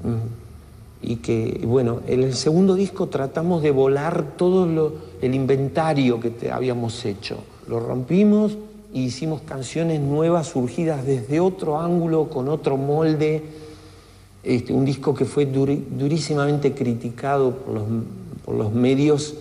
mm, 0.03 1.07
y 1.07 1.17
que, 1.17 1.62
bueno, 1.65 2.01
en 2.07 2.24
el 2.24 2.33
segundo 2.33 2.74
disco 2.75 3.07
tratamos 3.07 3.62
de 3.62 3.72
volar 3.72 4.36
todo 4.36 4.93
el 5.22 5.36
inventario 5.36 6.19
que 6.19 6.50
habíamos 6.51 7.05
hecho. 7.05 7.38
Lo 7.67 7.79
rompimos 7.79 8.57
e 8.93 9.00
hicimos 9.00 9.41
canciones 9.41 10.00
nuevas 10.00 10.48
surgidas 10.48 11.05
desde 11.05 11.39
otro 11.39 11.79
ángulo, 11.79 12.29
con 12.29 12.48
otro 12.50 12.77
molde. 12.77 13.43
Este, 14.43 14.74
un 14.74 14.86
disco 14.86 15.13
que 15.13 15.25
fue 15.25 15.45
durísimamente 15.45 16.74
criticado 16.74 17.51
por 17.51 17.75
los 17.75 17.83
por 18.46 18.56
los 18.56 18.74
medios 18.74 19.36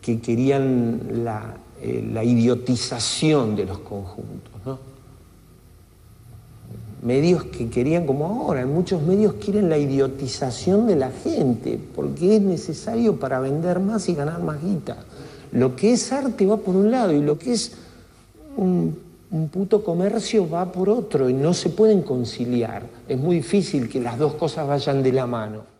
que 0.00 0.20
querían 0.20 1.24
la, 1.24 1.56
eh, 1.80 2.22
idiotización 2.24 3.56
de 3.56 3.64
los 3.64 3.78
conjuntos. 3.78 4.52
¿no? 4.66 4.78
Medios 7.02 7.44
que 7.44 7.68
querían, 7.68 8.06
como 8.06 8.26
ahora, 8.26 8.66
muchos 8.66 9.02
medios 9.02 9.34
quieren 9.34 9.68
la 9.68 9.78
idiotización 9.78 10.86
de 10.86 10.96
la 10.96 11.10
gente, 11.10 11.78
porque 11.94 12.36
es 12.36 12.42
necesario 12.42 13.16
para 13.16 13.40
vender 13.40 13.80
más 13.80 14.08
y 14.08 14.14
ganar 14.14 14.42
más 14.42 14.62
guita. 14.62 14.98
Lo 15.52 15.76
que 15.76 15.92
es 15.92 16.12
arte 16.12 16.46
va 16.46 16.56
por 16.56 16.76
un 16.76 16.90
lado 16.90 17.12
y 17.12 17.20
lo 17.20 17.38
que 17.38 17.52
es 17.52 17.72
un, 18.56 18.96
un 19.32 19.48
puto 19.48 19.82
comercio 19.82 20.48
va 20.48 20.70
por 20.70 20.88
otro 20.90 21.28
y 21.28 21.32
no 21.32 21.54
se 21.54 21.70
pueden 21.70 22.02
conciliar. 22.02 22.84
Es 23.08 23.18
muy 23.18 23.36
difícil 23.36 23.88
que 23.88 24.00
las 24.00 24.18
dos 24.18 24.34
cosas 24.34 24.68
vayan 24.68 25.02
de 25.02 25.12
la 25.12 25.26
mano. 25.26 25.71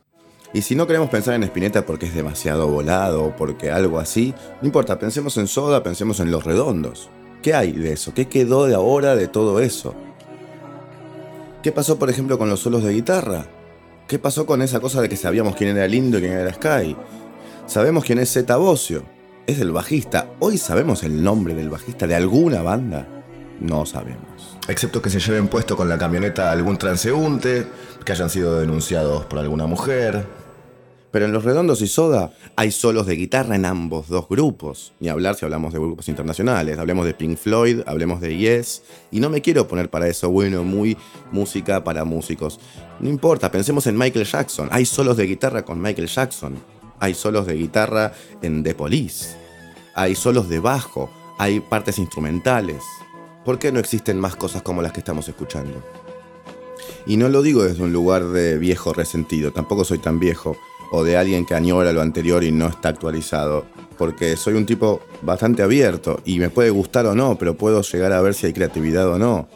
Y 0.55 0.63
si 0.63 0.75
no 0.75 0.87
queremos 0.87 1.09
pensar 1.09 1.35
en 1.35 1.45
Spinetta 1.45 1.87
porque 1.87 2.07
es 2.07 2.15
demasiado 2.15 2.69
volado 2.69 3.25
o 3.25 3.37
porque 3.37 3.71
algo 3.71 3.99
así, 3.99 4.35
no 4.61 4.67
importa, 4.67 4.99
pensemos 4.99 5.37
en 5.39 5.47
Soda, 5.47 5.83
pensemos 5.83 6.21
en 6.21 6.31
Los 6.31 6.45
Redondos. 6.45 7.09
¿Qué 7.41 7.55
hay 7.55 7.73
de 7.73 7.93
eso? 7.93 8.13
¿Qué 8.13 8.29
quedó 8.29 8.67
de 8.67 8.75
ahora 8.75 9.17
de 9.17 9.29
todo 9.29 9.61
eso? 9.61 9.95
¿Qué 11.63 11.73
pasó, 11.73 11.99
por 11.99 12.11
ejemplo, 12.11 12.39
con 12.39 12.51
los 12.51 12.61
solos 12.61 12.85
de 12.85 12.93
guitarra? 12.93 13.47
¿Qué 14.07 14.19
pasó 14.19 14.45
con 14.45 14.61
esa 14.61 14.81
cosa 14.81 15.01
de 15.01 15.09
que 15.09 15.17
sabíamos 15.17 15.57
quién 15.57 15.75
era 15.75 15.89
Lindo 15.89 16.19
y 16.19 16.21
quién 16.21 16.35
era 16.35 16.53
Sky? 16.53 16.97
Sabemos 17.67 18.05
quién 18.05 18.19
es 18.19 18.33
Zeta 18.33 18.57
Bocio. 18.57 19.05
Es 19.47 19.59
el 19.59 19.73
bajista. 19.73 20.29
Hoy 20.39 20.59
sabemos 20.59 21.03
el 21.03 21.23
nombre 21.23 21.55
del 21.55 21.71
bajista 21.71 22.07
de 22.07 22.15
alguna 22.15 22.63
banda. 22.63 23.09
No 23.61 23.87
sabemos. 23.87 24.59
Excepto 24.69 25.01
que 25.01 25.11
se 25.11 25.19
lleven 25.19 25.49
puesto 25.49 25.77
con 25.77 25.89
la 25.89 25.99
camioneta 25.99 26.53
algún 26.53 26.77
transeúnte, 26.77 27.67
que 28.05 28.13
hayan 28.13 28.29
sido 28.29 28.61
denunciados 28.61 29.25
por 29.25 29.39
alguna 29.39 29.67
mujer, 29.67 30.27
pero 31.13 31.27
en 31.27 31.33
Los 31.33 31.45
Redondos 31.45 31.83
y 31.83 31.87
Soda 31.87 32.33
hay 32.57 32.71
solos 32.71 33.07
de 33.07 33.15
guitarra 33.17 33.55
en 33.55 33.67
ambos 33.67 34.09
dos 34.09 34.27
grupos. 34.29 34.95
Ni 34.99 35.11
hablar 35.11 35.37
si 35.37 35.45
hablamos 35.45 35.75
de 35.75 35.79
grupos 35.79 36.09
internacionales. 36.09 36.79
Hablemos 36.79 37.05
de 37.05 37.13
Pink 37.13 37.37
Floyd, 37.37 37.83
hablemos 37.87 38.23
de 38.23 38.37
Yes. 38.37 38.83
Y 39.11 39.21
no 39.21 39.29
me 39.29 39.43
quiero 39.43 39.69
poner 39.69 39.91
para 39.91 40.09
eso, 40.09 40.31
bueno, 40.31 40.65
muy 40.65 40.97
música 41.31 41.85
para 41.85 42.05
músicos. 42.05 42.59
No 42.99 43.11
importa, 43.11 43.53
pensemos 43.53 43.87
en 43.87 43.99
Michael 43.99 44.25
Jackson. 44.25 44.69
Hay 44.73 44.87
solos 44.87 45.19
de 45.19 45.27
guitarra 45.27 45.67
con 45.67 45.81
Michael 45.81 46.09
Jackson. 46.09 46.57
Hay 46.99 47.13
solos 47.13 47.47
de 47.47 47.55
guitarra 47.55 48.15
en 48.41 48.63
The 48.63 48.75
Police. 48.75 49.37
Hay 49.95 50.15
solos 50.15 50.49
de 50.49 50.61
bajo. 50.61 51.11
Hay 51.39 51.61
partes 51.61 51.99
instrumentales. 51.99 52.83
¿Por 53.45 53.59
qué 53.59 53.71
no 53.71 53.81
existen 53.81 54.19
más 54.19 54.35
cosas 54.35 54.63
como 54.63 54.81
las 54.81 54.93
que 54.93 55.01
estamos 55.01 55.29
escuchando? 55.29 55.83
Y 57.05 57.19
no 57.19 57.29
lo 57.29 57.43
digo 57.43 57.65
desde 57.65 57.83
un 57.83 57.93
lugar 57.93 58.29
de 58.29 58.59
viejo 58.59 58.93
resentido, 58.93 59.53
tampoco 59.53 59.85
soy 59.85 59.99
tan 59.99 60.21
viejo 60.21 60.57
o 60.93 61.03
de 61.03 61.17
alguien 61.17 61.47
que 61.47 61.55
añora 61.55 61.93
lo 61.93 62.03
anterior 62.03 62.45
y 62.45 62.53
no 62.53 62.69
está 62.69 62.91
actualizado. 62.91 63.65
Porque 63.97 64.37
soy 64.37 64.55
un 64.55 64.67
tipo 64.67 65.01
bastante 65.23 65.63
abierto 65.63 66.21
y 66.25 66.39
me 66.39 66.51
puede 66.51 66.71
gustar 66.71 67.07
o 67.07 67.15
no, 67.15 67.37
pero 67.39 67.57
puedo 67.57 67.81
llegar 67.83 68.13
a 68.13 68.21
ver 68.21 68.35
si 68.35 68.47
hay 68.47 68.53
creatividad 68.53 69.09
o 69.09 69.19
no. 69.19 69.49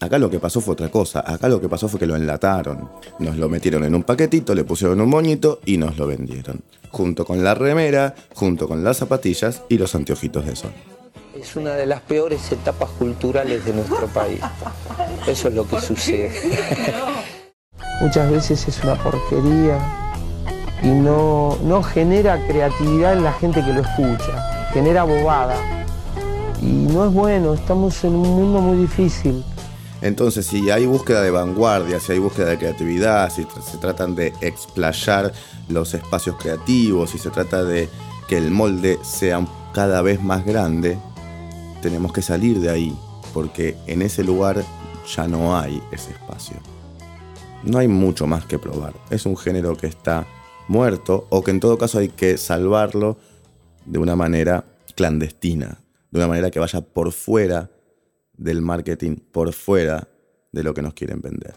Acá 0.00 0.18
lo 0.18 0.28
que 0.28 0.40
pasó 0.40 0.60
fue 0.60 0.72
otra 0.72 0.90
cosa. 0.90 1.22
Acá 1.24 1.48
lo 1.48 1.60
que 1.60 1.68
pasó 1.68 1.88
fue 1.88 2.00
que 2.00 2.06
lo 2.06 2.16
enlataron. 2.16 2.90
Nos 3.20 3.36
lo 3.36 3.48
metieron 3.48 3.84
en 3.84 3.94
un 3.94 4.02
paquetito, 4.02 4.54
le 4.54 4.64
pusieron 4.64 5.00
un 5.00 5.08
moñito 5.08 5.60
y 5.64 5.78
nos 5.78 5.96
lo 5.96 6.06
vendieron. 6.06 6.62
Junto 6.90 7.24
con 7.24 7.44
la 7.44 7.54
remera, 7.54 8.14
junto 8.34 8.66
con 8.66 8.82
las 8.82 8.96
zapatillas 8.96 9.62
y 9.68 9.78
los 9.78 9.94
anteojitos 9.94 10.44
de 10.46 10.56
sol. 10.56 10.72
Es 11.34 11.54
una 11.54 11.74
de 11.74 11.86
las 11.86 12.00
peores 12.00 12.50
etapas 12.50 12.90
culturales 12.90 13.64
de 13.64 13.72
nuestro 13.72 14.08
país. 14.08 14.40
Eso 15.26 15.48
es 15.48 15.54
lo 15.54 15.66
que 15.66 15.80
sucede. 15.80 16.32
Muchas 18.00 18.30
veces 18.30 18.68
es 18.68 18.82
una 18.82 18.96
porquería, 18.96 20.03
y 20.84 20.88
no, 20.88 21.56
no 21.64 21.82
genera 21.82 22.46
creatividad 22.46 23.14
en 23.14 23.24
la 23.24 23.32
gente 23.32 23.64
que 23.64 23.72
lo 23.72 23.80
escucha, 23.80 24.68
genera 24.72 25.04
bobada. 25.04 25.56
Y 26.60 26.66
no 26.66 27.06
es 27.06 27.12
bueno, 27.12 27.54
estamos 27.54 28.04
en 28.04 28.14
un 28.14 28.28
mundo 28.28 28.60
muy 28.60 28.76
difícil. 28.76 29.42
Entonces, 30.02 30.44
si 30.44 30.70
hay 30.70 30.84
búsqueda 30.84 31.22
de 31.22 31.30
vanguardia, 31.30 31.98
si 31.98 32.12
hay 32.12 32.18
búsqueda 32.18 32.46
de 32.50 32.58
creatividad, 32.58 33.30
si 33.30 33.46
se 33.62 33.78
tratan 33.78 34.14
de 34.14 34.34
explayar 34.42 35.32
los 35.68 35.94
espacios 35.94 36.36
creativos, 36.36 37.10
si 37.10 37.18
se 37.18 37.30
trata 37.30 37.64
de 37.64 37.88
que 38.28 38.36
el 38.36 38.50
molde 38.50 38.98
sea 39.02 39.42
cada 39.72 40.02
vez 40.02 40.22
más 40.22 40.44
grande, 40.44 40.98
tenemos 41.80 42.12
que 42.12 42.20
salir 42.20 42.60
de 42.60 42.68
ahí, 42.68 42.94
porque 43.32 43.76
en 43.86 44.02
ese 44.02 44.22
lugar 44.22 44.62
ya 45.16 45.26
no 45.26 45.56
hay 45.56 45.82
ese 45.90 46.10
espacio. 46.10 46.58
No 47.62 47.78
hay 47.78 47.88
mucho 47.88 48.26
más 48.26 48.44
que 48.44 48.58
probar. 48.58 48.92
Es 49.08 49.24
un 49.24 49.38
género 49.38 49.74
que 49.74 49.86
está 49.86 50.26
muerto 50.68 51.26
o 51.30 51.42
que 51.42 51.50
en 51.50 51.60
todo 51.60 51.78
caso 51.78 51.98
hay 51.98 52.08
que 52.08 52.38
salvarlo 52.38 53.16
de 53.84 53.98
una 53.98 54.16
manera 54.16 54.64
clandestina, 54.94 55.78
de 56.10 56.18
una 56.18 56.28
manera 56.28 56.50
que 56.50 56.58
vaya 56.58 56.80
por 56.80 57.12
fuera 57.12 57.70
del 58.36 58.62
marketing, 58.62 59.16
por 59.16 59.52
fuera 59.52 60.08
de 60.52 60.62
lo 60.62 60.74
que 60.74 60.82
nos 60.82 60.94
quieren 60.94 61.20
vender. 61.20 61.54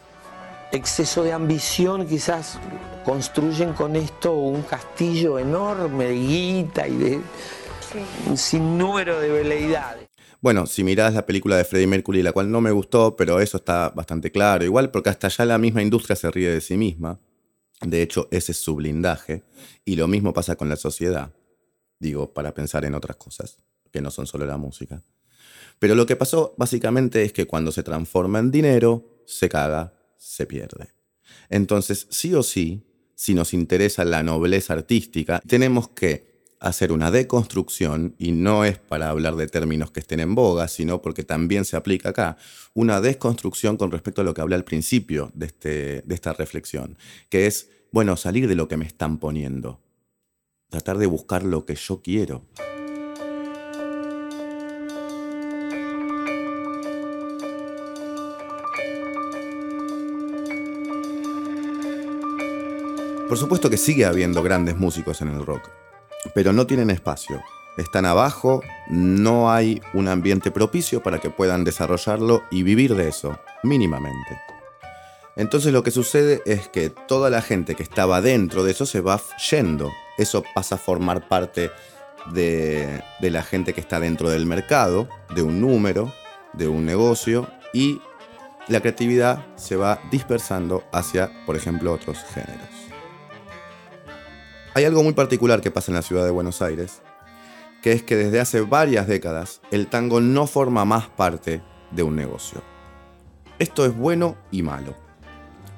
Exceso 0.70 1.22
de 1.22 1.32
ambición, 1.32 2.06
quizás 2.06 2.58
construyen 3.04 3.72
con 3.72 3.96
esto 3.96 4.34
un 4.34 4.62
castillo 4.62 5.38
enorme 5.38 6.06
de 6.06 6.14
guita 6.14 6.86
y 6.86 6.96
de 6.96 7.20
un 8.28 8.36
sinnúmero 8.36 9.18
de 9.18 9.30
veleidades. 9.30 10.08
Bueno, 10.40 10.66
si 10.66 10.84
mirás 10.84 11.14
la 11.14 11.26
película 11.26 11.56
de 11.56 11.64
Freddie 11.64 11.86
Mercury, 11.86 12.22
la 12.22 12.32
cual 12.32 12.50
no 12.50 12.60
me 12.60 12.70
gustó, 12.70 13.16
pero 13.16 13.40
eso 13.40 13.56
está 13.56 13.88
bastante 13.90 14.30
claro. 14.30 14.64
Igual 14.64 14.90
porque 14.90 15.10
hasta 15.10 15.28
ya 15.28 15.44
la 15.44 15.58
misma 15.58 15.82
industria 15.82 16.14
se 16.14 16.30
ríe 16.30 16.50
de 16.50 16.60
sí 16.60 16.76
misma. 16.76 17.18
De 17.80 18.02
hecho, 18.02 18.28
ese 18.30 18.52
es 18.52 18.58
su 18.58 18.74
blindaje. 18.74 19.42
Y 19.84 19.96
lo 19.96 20.08
mismo 20.08 20.32
pasa 20.32 20.56
con 20.56 20.68
la 20.68 20.76
sociedad. 20.76 21.32
Digo, 21.98 22.32
para 22.32 22.54
pensar 22.54 22.84
en 22.84 22.94
otras 22.94 23.16
cosas, 23.16 23.58
que 23.92 24.00
no 24.00 24.10
son 24.10 24.26
solo 24.26 24.46
la 24.46 24.56
música. 24.56 25.02
Pero 25.78 25.94
lo 25.94 26.06
que 26.06 26.16
pasó 26.16 26.54
básicamente 26.56 27.22
es 27.22 27.32
que 27.32 27.46
cuando 27.46 27.72
se 27.72 27.82
transforma 27.82 28.38
en 28.38 28.50
dinero, 28.50 29.22
se 29.26 29.48
caga, 29.48 29.94
se 30.16 30.46
pierde. 30.46 30.88
Entonces, 31.48 32.06
sí 32.10 32.34
o 32.34 32.42
sí, 32.42 32.84
si 33.14 33.34
nos 33.34 33.52
interesa 33.54 34.04
la 34.04 34.22
nobleza 34.22 34.72
artística, 34.72 35.40
tenemos 35.46 35.88
que 35.88 36.37
hacer 36.60 36.92
una 36.92 37.10
deconstrucción, 37.10 38.14
y 38.18 38.32
no 38.32 38.64
es 38.64 38.78
para 38.78 39.10
hablar 39.10 39.36
de 39.36 39.46
términos 39.46 39.90
que 39.90 40.00
estén 40.00 40.20
en 40.20 40.34
boga, 40.34 40.68
sino 40.68 41.02
porque 41.02 41.22
también 41.22 41.64
se 41.64 41.76
aplica 41.76 42.10
acá, 42.10 42.36
una 42.74 43.00
desconstrucción 43.00 43.76
con 43.76 43.90
respecto 43.90 44.20
a 44.20 44.24
lo 44.24 44.34
que 44.34 44.40
hablé 44.40 44.56
al 44.56 44.64
principio 44.64 45.30
de, 45.34 45.46
este, 45.46 46.02
de 46.02 46.14
esta 46.14 46.32
reflexión, 46.32 46.98
que 47.28 47.46
es, 47.46 47.70
bueno, 47.92 48.16
salir 48.16 48.48
de 48.48 48.54
lo 48.54 48.68
que 48.68 48.76
me 48.76 48.86
están 48.86 49.18
poniendo. 49.18 49.80
tratar 50.70 50.98
de 50.98 51.06
buscar 51.06 51.44
lo 51.44 51.64
que 51.64 51.74
yo 51.74 52.02
quiero. 52.02 52.44
Por 63.28 63.36
supuesto 63.36 63.68
que 63.68 63.76
sigue 63.76 64.06
habiendo 64.06 64.42
grandes 64.42 64.76
músicos 64.76 65.20
en 65.20 65.28
el 65.28 65.44
rock, 65.44 65.68
pero 66.34 66.52
no 66.52 66.66
tienen 66.66 66.90
espacio. 66.90 67.42
Están 67.76 68.06
abajo, 68.06 68.62
no 68.88 69.52
hay 69.52 69.80
un 69.94 70.08
ambiente 70.08 70.50
propicio 70.50 71.02
para 71.02 71.20
que 71.20 71.30
puedan 71.30 71.64
desarrollarlo 71.64 72.42
y 72.50 72.62
vivir 72.64 72.94
de 72.96 73.08
eso, 73.08 73.38
mínimamente. 73.62 74.40
Entonces 75.36 75.72
lo 75.72 75.84
que 75.84 75.92
sucede 75.92 76.42
es 76.44 76.68
que 76.68 76.90
toda 76.90 77.30
la 77.30 77.40
gente 77.40 77.76
que 77.76 77.84
estaba 77.84 78.20
dentro 78.20 78.64
de 78.64 78.72
eso 78.72 78.84
se 78.86 79.00
va 79.00 79.20
yendo. 79.50 79.92
Eso 80.16 80.42
pasa 80.54 80.74
a 80.74 80.78
formar 80.78 81.28
parte 81.28 81.70
de, 82.32 83.00
de 83.20 83.30
la 83.30 83.44
gente 83.44 83.72
que 83.72 83.80
está 83.80 84.00
dentro 84.00 84.30
del 84.30 84.46
mercado, 84.46 85.08
de 85.32 85.42
un 85.42 85.60
número, 85.60 86.12
de 86.54 86.66
un 86.66 86.84
negocio, 86.84 87.48
y 87.72 88.00
la 88.66 88.80
creatividad 88.80 89.46
se 89.56 89.76
va 89.76 90.00
dispersando 90.10 90.84
hacia, 90.92 91.30
por 91.46 91.54
ejemplo, 91.54 91.92
otros 91.92 92.18
géneros. 92.34 92.87
Hay 94.78 94.84
algo 94.84 95.02
muy 95.02 95.12
particular 95.12 95.60
que 95.60 95.72
pasa 95.72 95.90
en 95.90 95.96
la 95.96 96.02
ciudad 96.02 96.24
de 96.24 96.30
Buenos 96.30 96.62
Aires, 96.62 97.02
que 97.82 97.90
es 97.90 98.04
que 98.04 98.14
desde 98.14 98.38
hace 98.38 98.60
varias 98.60 99.08
décadas 99.08 99.60
el 99.72 99.88
tango 99.88 100.20
no 100.20 100.46
forma 100.46 100.84
más 100.84 101.08
parte 101.08 101.62
de 101.90 102.04
un 102.04 102.14
negocio. 102.14 102.62
Esto 103.58 103.84
es 103.84 103.96
bueno 103.96 104.36
y 104.52 104.62
malo. 104.62 104.94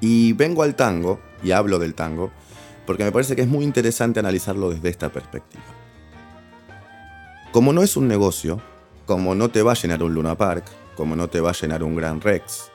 Y 0.01 0.35
vengo 0.35 0.65
al 0.65 0.75
tango, 0.75 1.19
y 1.43 1.53
hablo 1.53 1.79
del 1.79 1.95
tango, 1.95 2.31
porque 2.85 3.03
me 3.03 3.11
parece 3.11 3.35
que 3.35 3.41
es 3.41 3.49
muy 3.49 3.65
interesante 3.65 4.21
analizarlo 4.21 4.69
desde 4.69 4.91
esta 4.91 5.09
perspectiva. 5.09 5.65
Como 7.53 7.73
no 7.73 7.83
es 7.83 7.97
un 7.97 8.07
negocio, 8.07 8.61
como 9.07 9.35
no 9.35 9.49
te 9.49 9.63
va 9.63 9.73
a 9.73 9.77
llenar 9.77 10.03
un 10.03 10.13
Luna 10.13 10.37
Park, 10.37 10.67
como 10.95 11.17
no 11.17 11.31
te 11.31 11.41
va 11.41 11.49
a 11.49 11.59
llenar 11.59 11.83
un 11.83 11.97
Gran 11.97 12.21
Rex, 12.21 12.71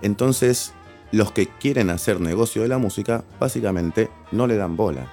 entonces 0.00 0.72
los 1.12 1.32
que 1.32 1.48
quieren 1.48 1.90
hacer 1.90 2.18
negocio 2.18 2.62
de 2.62 2.68
la 2.68 2.78
música 2.78 3.24
básicamente 3.38 4.08
no 4.32 4.46
le 4.46 4.56
dan 4.56 4.74
bola. 4.74 5.12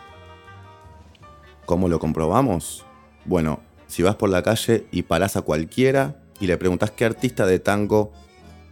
¿Cómo 1.65 1.87
lo 1.87 1.99
comprobamos? 1.99 2.85
Bueno, 3.25 3.61
si 3.87 4.03
vas 4.03 4.15
por 4.15 4.29
la 4.29 4.43
calle 4.43 4.85
y 4.91 5.03
parás 5.03 5.37
a 5.37 5.41
cualquiera 5.41 6.15
y 6.39 6.47
le 6.47 6.57
preguntas 6.57 6.91
qué 6.91 7.05
artista 7.05 7.45
de 7.45 7.59
tango 7.59 8.11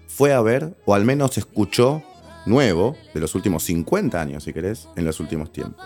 fue 0.08 0.34
a 0.34 0.42
ver 0.42 0.76
o 0.86 0.94
al 0.94 1.06
menos 1.06 1.38
escuchó 1.38 2.04
nuevo 2.46 2.96
de 3.14 3.20
los 3.20 3.36
últimos 3.36 3.64
50 3.64 4.20
años, 4.20 4.44
si 4.44 4.54
querés, 4.54 4.90
en 4.96 5.06
los 5.06 5.20
últimos 5.20 5.54
tiempos. 5.54 5.86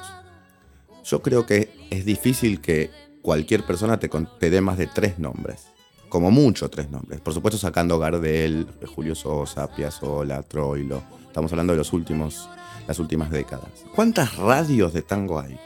Yo 1.03 1.21
creo 1.21 1.45
que 1.45 1.69
es 1.91 2.05
difícil 2.05 2.61
que 2.61 2.89
cualquier 3.21 3.63
persona 3.65 3.99
te, 3.99 4.09
te 4.39 4.49
dé 4.49 4.61
más 4.61 4.77
de 4.77 4.87
tres 4.87 5.19
nombres. 5.19 5.67
Como 6.09 6.31
mucho 6.31 6.69
tres 6.69 6.89
nombres. 6.89 7.19
Por 7.19 7.33
supuesto 7.33 7.57
sacando 7.57 7.99
Gardel, 7.99 8.67
Julio 8.95 9.15
Sosa, 9.15 9.67
Piazzolla, 9.67 10.41
Troilo. 10.43 11.03
Estamos 11.27 11.51
hablando 11.51 11.73
de 11.73 11.77
los 11.77 11.93
últimos, 11.93 12.49
las 12.87 12.99
últimas 12.99 13.29
décadas. 13.29 13.85
¿Cuántas 13.93 14.37
radios 14.37 14.93
de 14.93 15.01
tango 15.01 15.39
hay? 15.39 15.59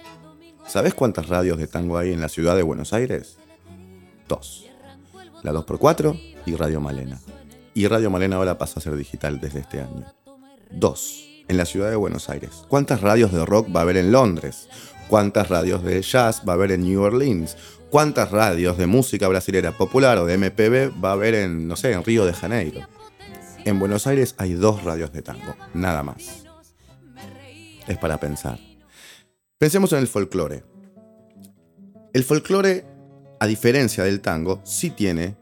¿Sabes 0.70 0.94
cuántas 0.94 1.28
radios 1.28 1.58
de 1.58 1.66
tango 1.66 1.98
hay 1.98 2.14
en 2.14 2.22
la 2.22 2.30
ciudad 2.30 2.56
de 2.56 2.62
Buenos 2.62 2.94
Aires? 2.94 3.40
Dos. 4.28 4.68
La 5.42 5.52
2x4 5.52 6.36
y 6.46 6.56
Radio 6.56 6.80
Malena. 6.80 7.20
Y 7.74 7.88
Radio 7.88 8.12
Malena 8.12 8.36
ahora 8.36 8.60
pasa 8.60 8.80
a 8.80 8.84
ser 8.84 8.96
digital 8.96 9.40
desde 9.42 9.62
este 9.62 9.82
año. 9.82 10.06
Dos. 10.70 11.26
En 11.48 11.58
la 11.58 11.66
ciudad 11.66 11.90
de 11.90 11.96
Buenos 11.96 12.30
Aires. 12.30 12.52
¿Cuántas 12.68 13.02
radios 13.02 13.32
de 13.32 13.44
rock 13.48 13.76
va 13.76 13.80
a 13.80 13.82
haber 13.82 13.98
en 13.98 14.12
Londres? 14.12 14.70
¿Cuántas 15.08 15.50
radios 15.50 15.84
de 15.84 16.04
jazz 16.04 16.44
va 16.48 16.54
a 16.54 16.56
haber 16.56 16.72
en 16.72 16.84
New 16.84 17.02
Orleans? 17.02 17.58
¿Cuántas 17.90 18.30
radios 18.30 18.78
de 18.78 18.86
música 18.86 19.28
brasilera 19.28 19.72
popular 19.72 20.20
o 20.20 20.26
de 20.28 20.38
MPB 20.38 21.04
va 21.04 21.10
a 21.10 21.14
haber 21.14 21.34
en, 21.34 21.68
no 21.68 21.78
sé, 21.78 21.94
en 21.94 22.04
Río 22.04 22.28
de 22.28 22.34
Janeiro? 22.34 22.88
En 23.66 23.80
Buenos 23.80 24.06
Aires 24.06 24.36
hay 24.38 24.54
dos 24.54 24.84
radios 24.84 25.12
de 25.14 25.24
tango, 25.24 25.56
nada 25.74 26.04
más. 26.04 26.44
Es 27.88 27.98
para 27.98 28.20
pensar. 28.20 28.69
Pensemos 29.60 29.92
en 29.92 30.00
el 30.00 30.08
folclore. 30.08 30.64
El 32.14 32.24
folclore, 32.24 32.86
a 33.42 33.46
diferencia 33.46 34.06
del 34.06 34.22
tango, 34.22 34.62
sí 34.64 34.90
tiene 34.90 35.36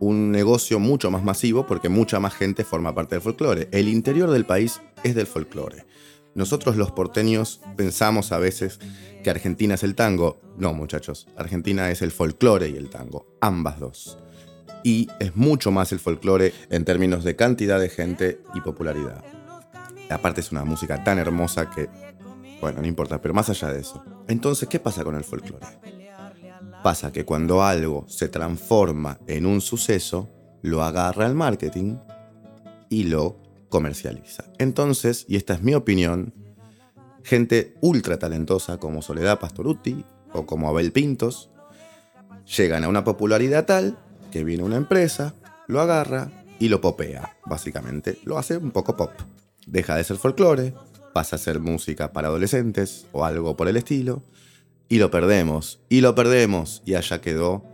un 0.00 0.30
negocio 0.30 0.78
mucho 0.78 1.10
más 1.10 1.24
masivo 1.24 1.66
porque 1.66 1.88
mucha 1.88 2.20
más 2.20 2.34
gente 2.34 2.62
forma 2.62 2.94
parte 2.94 3.14
del 3.14 3.22
folclore. 3.22 3.70
El 3.72 3.88
interior 3.88 4.30
del 4.30 4.44
país 4.44 4.82
es 5.02 5.14
del 5.14 5.26
folclore. 5.26 5.86
Nosotros 6.34 6.76
los 6.76 6.90
porteños 6.90 7.62
pensamos 7.74 8.32
a 8.32 8.38
veces 8.38 8.80
que 9.22 9.30
Argentina 9.30 9.76
es 9.76 9.82
el 9.82 9.94
tango. 9.94 10.42
No, 10.58 10.74
muchachos, 10.74 11.26
Argentina 11.34 11.90
es 11.90 12.02
el 12.02 12.10
folclore 12.10 12.68
y 12.68 12.76
el 12.76 12.90
tango, 12.90 13.34
ambas 13.40 13.80
dos. 13.80 14.18
Y 14.82 15.08
es 15.20 15.36
mucho 15.36 15.70
más 15.70 15.90
el 15.92 16.00
folclore 16.00 16.52
en 16.68 16.84
términos 16.84 17.24
de 17.24 17.34
cantidad 17.34 17.80
de 17.80 17.88
gente 17.88 18.42
y 18.54 18.60
popularidad. 18.60 19.24
Aparte 20.10 20.42
es 20.42 20.52
una 20.52 20.66
música 20.66 21.02
tan 21.02 21.18
hermosa 21.18 21.70
que 21.70 21.88
bueno, 22.64 22.80
no 22.80 22.88
importa, 22.88 23.20
pero 23.20 23.34
más 23.34 23.50
allá 23.50 23.70
de 23.70 23.80
eso. 23.80 24.02
Entonces, 24.26 24.70
¿qué 24.70 24.80
pasa 24.80 25.04
con 25.04 25.16
el 25.16 25.22
folclore? 25.22 25.66
Pasa 26.82 27.12
que 27.12 27.26
cuando 27.26 27.62
algo 27.62 28.06
se 28.08 28.30
transforma 28.30 29.18
en 29.26 29.44
un 29.44 29.60
suceso, 29.60 30.30
lo 30.62 30.82
agarra 30.82 31.26
el 31.26 31.34
marketing 31.34 31.98
y 32.88 33.04
lo 33.04 33.36
comercializa. 33.68 34.44
Entonces, 34.56 35.26
y 35.28 35.36
esta 35.36 35.52
es 35.52 35.62
mi 35.62 35.74
opinión, 35.74 36.32
gente 37.22 37.74
ultra 37.82 38.18
talentosa 38.18 38.78
como 38.78 39.02
Soledad 39.02 39.40
Pastoruti 39.40 40.02
o 40.32 40.46
como 40.46 40.70
Abel 40.70 40.90
Pintos, 40.90 41.50
llegan 42.56 42.82
a 42.84 42.88
una 42.88 43.04
popularidad 43.04 43.66
tal 43.66 43.98
que 44.32 44.42
viene 44.42 44.62
una 44.62 44.76
empresa, 44.76 45.34
lo 45.66 45.82
agarra 45.82 46.30
y 46.58 46.68
lo 46.68 46.80
popea, 46.80 47.36
básicamente. 47.44 48.18
Lo 48.24 48.38
hace 48.38 48.56
un 48.56 48.70
poco 48.70 48.96
pop. 48.96 49.10
Deja 49.66 49.96
de 49.96 50.04
ser 50.04 50.16
folclore, 50.16 50.72
pasa 51.14 51.36
a 51.36 51.38
ser 51.38 51.60
música 51.60 52.12
para 52.12 52.28
adolescentes 52.28 53.06
o 53.12 53.24
algo 53.24 53.56
por 53.56 53.68
el 53.68 53.78
estilo, 53.78 54.22
y 54.88 54.98
lo 54.98 55.10
perdemos, 55.10 55.80
y 55.88 56.02
lo 56.02 56.14
perdemos, 56.14 56.82
y 56.84 56.94
allá 56.96 57.22
quedó 57.22 57.64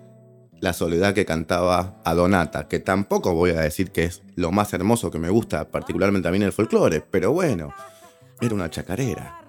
la 0.61 0.74
soledad 0.74 1.14
que 1.14 1.24
cantaba 1.24 2.00
a 2.05 2.14
Donata, 2.14 2.68
que 2.68 2.79
tampoco 2.81 3.35
voy 3.35 3.50
a 3.50 3.62
decir 3.62 3.92
que 3.92 4.05
es 4.05 4.22
lo 4.37 4.53
más 4.53 4.72
hermoso 4.74 5.11
que 5.11 5.18
me 5.18 5.31
gusta, 5.31 5.70
particularmente 5.70 6.29
a 6.29 6.31
mí 6.31 6.37
en 6.37 6.44
el 6.44 6.53
folclore, 6.53 7.00
pero 7.00 7.33
bueno, 7.33 7.72
era 8.40 8.55
una 8.55 8.70
chacarera. 8.70 9.40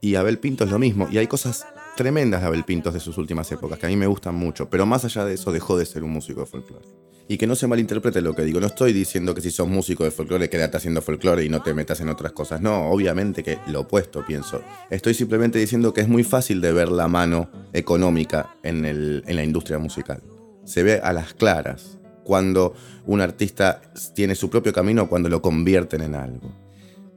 Y 0.00 0.16
Abel 0.16 0.40
Pinto 0.40 0.64
es 0.64 0.70
lo 0.70 0.80
mismo, 0.80 1.08
y 1.10 1.18
hay 1.18 1.28
cosas 1.28 1.64
tremendas 1.96 2.40
de 2.40 2.46
Abel 2.46 2.64
Pintos 2.64 2.94
de 2.94 3.00
sus 3.00 3.18
últimas 3.18 3.50
épocas, 3.52 3.78
que 3.78 3.86
a 3.86 3.88
mí 3.88 3.96
me 3.96 4.06
gustan 4.06 4.34
mucho, 4.34 4.68
pero 4.68 4.86
más 4.86 5.04
allá 5.04 5.24
de 5.24 5.34
eso 5.34 5.52
dejó 5.52 5.76
de 5.76 5.86
ser 5.86 6.04
un 6.04 6.10
músico 6.10 6.40
de 6.40 6.46
folclore. 6.46 6.86
Y 7.28 7.38
que 7.38 7.46
no 7.46 7.54
se 7.54 7.68
malinterprete 7.68 8.20
lo 8.20 8.34
que 8.34 8.42
digo, 8.42 8.58
no 8.58 8.66
estoy 8.66 8.92
diciendo 8.92 9.34
que 9.34 9.40
si 9.40 9.52
sos 9.52 9.68
músico 9.68 10.02
de 10.02 10.10
folclore 10.10 10.50
quédate 10.50 10.78
haciendo 10.78 11.00
folclore 11.00 11.44
y 11.44 11.48
no 11.48 11.62
te 11.62 11.72
metas 11.74 12.00
en 12.00 12.08
otras 12.08 12.32
cosas, 12.32 12.60
no, 12.60 12.90
obviamente 12.90 13.44
que 13.44 13.58
lo 13.68 13.80
opuesto 13.80 14.24
pienso. 14.26 14.62
Estoy 14.90 15.14
simplemente 15.14 15.58
diciendo 15.58 15.94
que 15.94 16.00
es 16.00 16.08
muy 16.08 16.24
fácil 16.24 16.60
de 16.60 16.72
ver 16.72 16.88
la 16.88 17.06
mano 17.06 17.48
económica 17.72 18.56
en, 18.64 18.84
en 18.84 19.36
la 19.36 19.44
industria 19.44 19.78
musical. 19.78 20.22
Se 20.64 20.82
ve 20.82 21.00
a 21.00 21.12
las 21.12 21.34
claras 21.34 21.98
cuando 22.24 22.74
un 23.06 23.20
artista 23.20 23.80
tiene 24.14 24.34
su 24.34 24.50
propio 24.50 24.72
camino 24.72 25.02
o 25.02 25.08
cuando 25.08 25.28
lo 25.28 25.40
convierten 25.40 26.02
en 26.02 26.14
algo. 26.14 26.59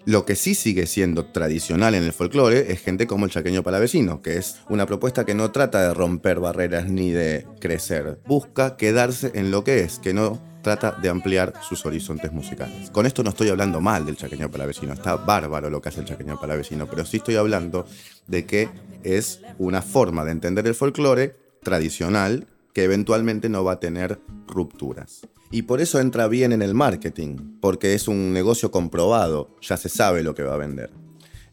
Lo 0.05 0.25
que 0.25 0.35
sí 0.35 0.53
sigue 0.53 0.85
siendo 0.85 1.27
tradicional 1.27 1.95
en 1.95 2.03
el 2.03 2.11
folclore 2.11 2.73
es 2.73 2.81
gente 2.81 3.07
como 3.07 3.23
el 3.23 3.31
chaqueño 3.31 3.63
palavecino, 3.63 4.21
que 4.21 4.37
es 4.37 4.57
una 4.67 4.85
propuesta 4.85 5.25
que 5.25 5.33
no 5.33 5.51
trata 5.51 5.81
de 5.81 5.93
romper 5.93 6.41
barreras 6.41 6.89
ni 6.89 7.11
de 7.11 7.47
crecer, 7.61 8.19
busca 8.27 8.75
quedarse 8.75 9.31
en 9.33 9.49
lo 9.49 9.63
que 9.63 9.79
es, 9.79 9.99
que 9.99 10.13
no 10.13 10.41
trata 10.61 10.91
de 10.91 11.07
ampliar 11.07 11.53
sus 11.61 11.85
horizontes 11.85 12.33
musicales. 12.33 12.89
Con 12.89 13.05
esto 13.05 13.23
no 13.23 13.29
estoy 13.29 13.47
hablando 13.47 13.79
mal 13.79 14.05
del 14.05 14.17
chaqueño 14.17 14.51
palavecino, 14.51 14.91
está 14.91 15.15
bárbaro 15.15 15.69
lo 15.69 15.81
que 15.81 15.87
hace 15.87 16.01
el 16.01 16.05
chaqueño 16.05 16.37
palavecino, 16.37 16.85
pero 16.89 17.05
sí 17.05 17.17
estoy 17.17 17.37
hablando 17.37 17.85
de 18.27 18.45
que 18.45 18.69
es 19.03 19.39
una 19.57 19.81
forma 19.81 20.25
de 20.25 20.31
entender 20.31 20.67
el 20.67 20.75
folclore 20.75 21.37
tradicional 21.61 22.47
que 22.73 22.83
eventualmente 22.83 23.47
no 23.47 23.63
va 23.63 23.73
a 23.73 23.79
tener 23.79 24.19
rupturas. 24.47 25.21
Y 25.53 25.61
por 25.61 25.81
eso 25.81 25.99
entra 25.99 26.27
bien 26.27 26.51
en 26.51 26.63
el 26.63 26.73
marketing, 26.73 27.59
porque 27.61 27.93
es 27.93 28.07
un 28.07 28.33
negocio 28.33 28.71
comprobado, 28.71 29.55
ya 29.61 29.77
se 29.77 29.87
sabe 29.87 30.23
lo 30.23 30.33
que 30.33 30.41
va 30.41 30.55
a 30.55 30.57
vender. 30.57 30.89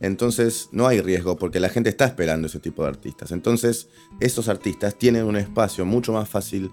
Entonces 0.00 0.70
no 0.72 0.86
hay 0.86 1.02
riesgo 1.02 1.36
porque 1.36 1.60
la 1.60 1.68
gente 1.68 1.90
está 1.90 2.06
esperando 2.06 2.46
ese 2.46 2.60
tipo 2.60 2.82
de 2.82 2.88
artistas. 2.88 3.30
Entonces 3.30 3.90
esos 4.18 4.48
artistas 4.48 4.94
tienen 4.96 5.26
un 5.26 5.36
espacio 5.36 5.84
mucho 5.84 6.14
más 6.14 6.30
fácil 6.30 6.70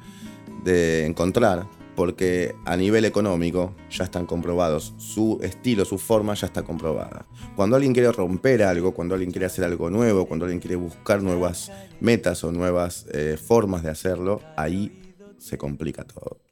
de 0.64 1.06
encontrar 1.06 1.68
porque 1.98 2.56
a 2.64 2.78
nivel 2.78 3.04
económico 3.04 3.76
ya 3.92 4.06
están 4.06 4.26
comprobados. 4.26 4.94
Su 4.96 5.40
estilo, 5.42 5.84
su 5.84 5.98
forma 5.98 6.34
ya 6.34 6.48
está 6.48 6.64
comprobada. 6.64 7.26
Cuando 7.58 7.76
alguien 7.76 7.92
quiere 7.92 8.10
romper 8.14 8.64
algo, 8.64 8.94
cuando 8.94 9.16
alguien 9.16 9.32
quiere 9.32 9.48
hacer 9.48 9.66
algo 9.66 9.90
nuevo, 9.90 10.28
cuando 10.28 10.46
alguien 10.46 10.62
quiere 10.62 10.78
buscar 10.78 11.22
nuevas 11.22 11.74
metas 12.00 12.46
o 12.46 12.54
nuevas 12.54 13.06
eh, 13.12 13.36
formas 13.36 13.84
de 13.84 13.90
hacerlo, 13.90 14.40
ahí 14.56 14.98
se 15.38 15.58
complica 15.58 16.06
todo. 16.06 16.47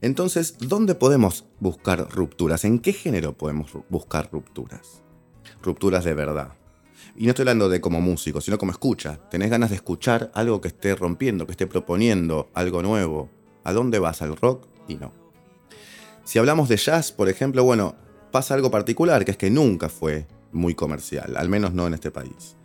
Entonces, 0.00 0.56
¿dónde 0.58 0.94
podemos 0.94 1.46
buscar 1.60 2.08
rupturas? 2.10 2.64
¿En 2.64 2.78
qué 2.78 2.92
género 2.92 3.36
podemos 3.36 3.72
buscar 3.88 4.28
rupturas? 4.32 5.02
Rupturas 5.62 6.04
de 6.04 6.14
verdad. 6.14 6.54
Y 7.16 7.24
no 7.24 7.30
estoy 7.30 7.44
hablando 7.44 7.68
de 7.68 7.80
como 7.80 8.00
músico, 8.00 8.40
sino 8.40 8.58
como 8.58 8.72
escucha. 8.72 9.20
Tenés 9.30 9.50
ganas 9.50 9.70
de 9.70 9.76
escuchar 9.76 10.30
algo 10.34 10.60
que 10.60 10.68
esté 10.68 10.94
rompiendo, 10.94 11.46
que 11.46 11.52
esté 11.52 11.66
proponiendo 11.66 12.50
algo 12.54 12.82
nuevo. 12.82 13.30
¿A 13.62 13.72
dónde 13.72 13.98
vas? 13.98 14.20
¿Al 14.20 14.36
rock? 14.36 14.66
Y 14.88 14.96
no. 14.96 15.12
Si 16.24 16.38
hablamos 16.38 16.68
de 16.68 16.76
jazz, 16.76 17.12
por 17.12 17.28
ejemplo, 17.28 17.64
bueno, 17.64 17.94
pasa 18.30 18.54
algo 18.54 18.70
particular, 18.70 19.24
que 19.24 19.30
es 19.30 19.36
que 19.36 19.50
nunca 19.50 19.88
fue 19.88 20.26
muy 20.52 20.74
comercial, 20.74 21.36
al 21.36 21.48
menos 21.48 21.72
no 21.72 21.86
en 21.86 21.94
este 21.94 22.10
país. 22.10 22.56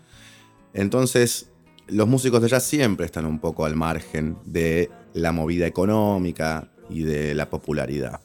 Entonces, 0.74 1.52
los 1.88 2.08
músicos 2.08 2.42
de 2.42 2.50
jazz 2.50 2.64
siempre 2.64 3.06
están 3.06 3.26
un 3.26 3.40
poco 3.40 3.66
al 3.66 3.76
margen 3.76 4.38
de 4.46 4.90
la 5.14 5.32
movida 5.32 5.68
económica 5.68 6.72
y 6.90 7.04
de 7.04 7.34
la 7.36 7.50
popularidad. 7.50 8.22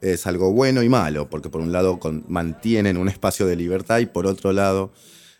Es 0.00 0.26
algo 0.26 0.52
bueno 0.52 0.82
y 0.82 0.88
malo, 0.88 1.28
porque 1.28 1.48
por 1.48 1.60
un 1.60 1.72
lado 1.72 1.98
mantienen 2.28 2.96
un 2.96 3.08
espacio 3.08 3.46
de 3.46 3.56
libertad 3.56 3.98
y 3.98 4.06
por 4.06 4.26
otro 4.26 4.52
lado, 4.52 4.92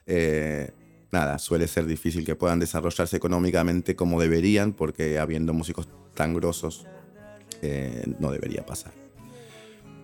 eh, 0.07 0.73
nada, 1.12 1.38
suele 1.38 1.69
ser 1.69 1.87
difícil 1.87 2.25
que 2.25 2.35
puedan 2.35 2.59
desarrollarse 2.59 3.17
económicamente 3.17 3.95
como 3.95 4.21
deberían, 4.21 4.73
porque 4.73 5.19
habiendo 5.19 5.53
músicos 5.53 5.88
tan 6.14 6.35
grosos, 6.35 6.87
eh, 7.62 8.05
no 8.19 8.33
debería 8.33 8.67
pasar. 8.67 8.93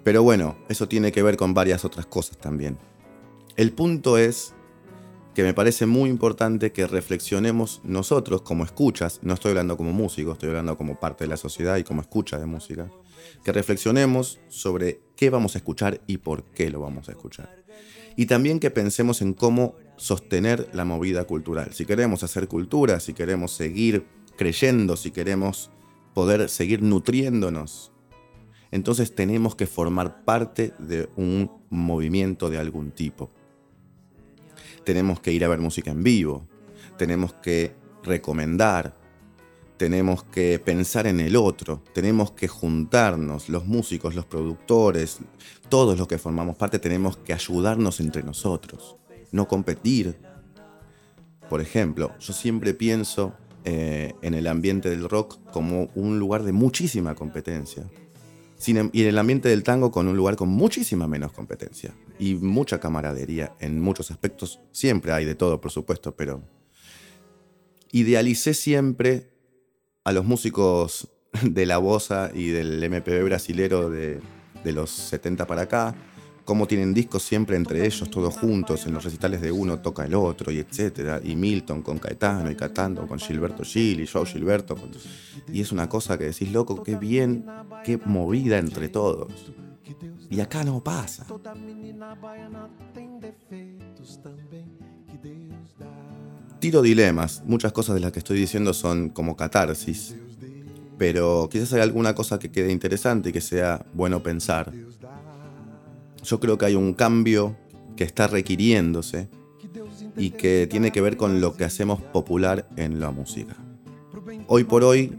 Pero 0.05 0.23
bueno, 0.23 0.57
eso 0.69 0.87
tiene 0.87 1.13
que 1.13 1.23
ver 1.23 1.37
con 1.37 1.55
varias 1.55 1.85
otras 1.85 2.07
cosas 2.07 2.37
también. 2.37 2.79
El 3.57 3.73
punto 3.73 4.19
es 4.19 4.54
que 5.35 5.43
me 5.43 5.55
parece 5.55 5.87
muy 5.87 6.11
importante 6.11 6.73
que 6.73 6.87
reflexionemos 6.87 7.81
nosotros 7.85 8.43
como 8.43 8.65
escuchas, 8.65 9.21
no 9.23 9.35
estoy 9.35 9.51
hablando 9.51 9.77
como 9.77 9.93
músico, 9.93 10.33
estoy 10.33 10.51
hablando 10.51 10.77
como 10.77 10.99
parte 10.99 11.25
de 11.25 11.29
la 11.29 11.37
sociedad 11.37 11.77
y 11.77 11.85
como 11.85 12.01
escucha 12.01 12.39
de 12.39 12.47
música, 12.47 12.91
que 13.45 13.53
reflexionemos 13.53 14.41
sobre 14.49 15.01
qué 15.17 15.31
vamos 15.31 15.55
a 15.55 15.59
escuchar 15.59 16.01
y 16.07 16.19
por 16.19 16.45
qué 16.45 16.71
lo 16.71 16.81
vamos 16.81 17.09
a 17.09 17.13
escuchar. 17.13 17.65
Y 18.17 18.27
también 18.27 18.61
que 18.61 18.71
pensemos 18.71 19.23
en 19.23 19.35
cómo 19.35 19.75
sostener 19.97 20.69
la 20.73 20.85
movida 20.85 21.25
cultural. 21.25 21.73
Si 21.73 21.85
queremos 21.85 22.23
hacer 22.23 22.47
cultura, 22.47 23.01
si 23.01 23.13
queremos 23.13 23.53
seguir 23.53 24.07
creyendo, 24.37 24.97
si 24.97 25.11
queremos 25.11 25.71
poder 26.15 26.49
seguir 26.49 26.81
nutriéndonos 26.81 27.93
entonces 28.75 29.15
tenemos 29.15 29.55
que 29.55 29.69
formar 29.69 30.25
parte 30.25 30.75
de 30.81 31.09
un 31.15 31.49
movimiento 31.71 32.51
de 32.51 32.59
algún 32.59 32.91
tipo. 32.91 33.31
Tenemos 34.85 35.21
que 35.21 35.33
ir 35.33 35.45
a 35.45 35.49
ver 35.49 35.59
música 35.59 35.91
en 35.91 36.03
vivo, 36.03 36.47
tenemos 36.97 37.33
que 37.35 37.75
recomendar, 38.03 38.95
tenemos 39.77 40.23
que 40.25 40.59
pensar 40.59 41.07
en 41.07 41.21
el 41.21 41.37
otro, 41.37 41.83
tenemos 41.93 42.31
que 42.31 42.49
juntarnos, 42.49 43.49
los 43.49 43.67
músicos, 43.67 44.15
los 44.15 44.27
productores, 44.27 45.19
todos 45.69 45.99
los 45.99 46.07
que 46.07 46.19
formamos 46.19 46.57
parte, 46.57 46.79
tenemos 46.79 47.17
que 47.17 47.33
ayudarnos 47.33 48.01
entre 48.01 48.23
nosotros, 48.23 48.97
no 49.33 49.49
competir. 49.49 50.17
Por 51.49 51.61
ejemplo, 51.61 52.13
yo 52.21 52.33
siempre 52.33 52.75
pienso 52.75 53.35
eh, 53.65 54.15
en 54.23 54.35
el 54.35 54.47
ambiente 54.47 54.91
del 54.91 55.09
rock 55.09 55.39
como 55.51 55.91
un 55.95 56.19
lugar 56.19 56.43
de 56.43 56.53
muchísima 56.53 57.15
competencia. 57.15 57.85
Em, 58.67 58.91
y 58.93 59.03
en 59.03 59.09
el 59.09 59.19
ambiente 59.19 59.49
del 59.49 59.63
tango 59.63 59.91
con 59.91 60.09
un 60.09 60.17
lugar 60.17 60.37
con 60.37 60.49
muchísima 60.49 61.07
menos 61.07 61.33
competencia 61.33 61.95
y 62.19 62.35
mucha 62.35 62.81
camaradería 62.81 63.55
en 63.61 63.81
muchos 63.81 64.11
aspectos. 64.11 64.61
Siempre 64.73 65.13
hay 65.13 65.25
de 65.25 65.35
todo, 65.35 65.61
por 65.61 65.71
supuesto, 65.71 66.15
pero 66.17 66.43
idealicé 67.93 68.55
siempre 68.55 69.31
a 70.05 70.13
los 70.13 70.25
músicos 70.25 71.09
de 71.43 71.67
la 71.67 71.79
bossa 71.79 72.31
y 72.35 72.49
del 72.49 72.79
MPB 72.89 73.25
brasilero 73.25 73.91
de, 73.91 74.21
de 74.63 74.73
los 74.73 74.91
70 74.91 75.47
para 75.47 75.63
acá, 75.63 75.95
cómo 76.45 76.67
tienen 76.67 76.93
discos 76.93 77.23
siempre 77.23 77.57
entre 77.57 77.87
ellos, 77.87 78.11
todos 78.11 78.37
juntos, 78.37 78.87
en 78.87 78.95
los 78.95 79.05
recitales 79.05 79.41
de 79.41 79.51
uno 79.51 79.79
toca 79.79 80.05
el 80.05 80.15
otro, 80.15 80.53
y 80.53 80.59
etcétera, 80.59 81.21
y 81.23 81.37
Milton 81.37 81.83
con 81.83 81.99
Caetano, 81.99 82.51
y 82.51 82.55
Catando 82.55 83.07
con 83.07 83.19
Gilberto 83.19 83.65
Gil, 83.65 84.01
y 84.01 84.07
Joe 84.07 84.27
Gilberto. 84.27 84.77
Y 85.53 85.61
es 85.61 85.73
una 85.73 85.89
cosa 85.89 86.19
que 86.19 86.25
decís, 86.25 86.53
loco, 86.53 86.83
qué 86.83 86.97
bien, 86.97 87.47
qué 87.85 87.99
movida 88.05 88.59
entre 88.59 88.89
todos. 88.89 89.53
Y 90.31 90.41
acá 90.41 90.65
no 90.65 90.83
pasa. 90.83 91.27
Tiro 96.61 96.83
dilemas, 96.83 97.43
muchas 97.47 97.73
cosas 97.73 97.95
de 97.95 98.01
las 98.01 98.13
que 98.13 98.19
estoy 98.19 98.39
diciendo 98.39 98.73
son 98.73 99.11
como 99.11 99.37
catarsis, 99.37 100.17
pero 100.97 101.49
quizás 101.51 101.73
hay 101.75 101.81
alguna 101.81 102.15
cosa 102.15 102.39
que 102.39 102.51
quede 102.51 102.73
interesante 102.73 103.31
y 103.31 103.33
que 103.33 103.41
sea 103.41 103.85
bueno 103.93 104.23
pensar 104.23 104.73
yo 106.23 106.41
creo 106.41 106.59
que 106.59 106.67
hay 106.67 106.75
un 106.75 106.95
cambio 106.95 107.57
que 107.97 108.05
está 108.05 108.27
requiriéndose 108.27 109.29
y 110.17 110.31
que 110.31 110.67
tiene 110.71 110.93
que 110.93 111.01
ver 111.01 111.17
con 111.17 111.41
lo 111.41 111.55
que 111.55 111.65
hacemos 111.65 112.01
popular 112.01 112.69
en 112.77 113.01
la 113.01 113.11
música. 113.11 113.57
Hoy 114.47 114.65
por 114.65 114.85
hoy 114.85 115.13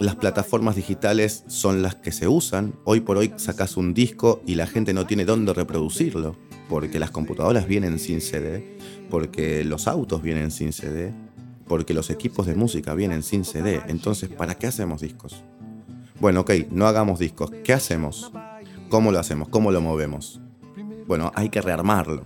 las 0.00 0.16
plataformas 0.16 0.76
digitales 0.76 1.44
son 1.46 1.82
las 1.82 1.94
que 1.94 2.10
se 2.10 2.26
usan. 2.26 2.72
Hoy 2.84 3.00
por 3.00 3.18
hoy 3.18 3.34
sacas 3.36 3.76
un 3.76 3.92
disco 3.92 4.42
y 4.46 4.54
la 4.54 4.66
gente 4.66 4.94
no 4.94 5.06
tiene 5.06 5.26
dónde 5.26 5.52
reproducirlo, 5.52 6.36
porque 6.68 6.98
las 6.98 7.10
computadoras 7.10 7.66
vienen 7.66 7.98
sin 7.98 8.20
CD, 8.22 8.78
porque 9.10 9.62
los 9.64 9.88
autos 9.88 10.22
vienen 10.22 10.50
sin 10.50 10.72
CD, 10.72 11.12
porque 11.66 11.92
los 11.92 12.08
equipos 12.08 12.46
de 12.46 12.54
música 12.54 12.94
vienen 12.94 13.22
sin 13.22 13.44
CD. 13.44 13.82
Entonces, 13.88 14.30
¿para 14.30 14.54
qué 14.54 14.66
hacemos 14.66 15.02
discos? 15.02 15.44
Bueno, 16.18 16.40
ok, 16.40 16.50
no 16.70 16.86
hagamos 16.86 17.18
discos. 17.18 17.50
¿Qué 17.62 17.72
hacemos? 17.72 18.32
¿Cómo 18.90 19.12
lo 19.12 19.20
hacemos? 19.20 19.48
¿Cómo 19.48 19.70
lo 19.70 19.80
movemos? 19.80 20.40
Bueno, 21.06 21.30
hay 21.36 21.48
que 21.48 21.62
rearmarlo. 21.62 22.24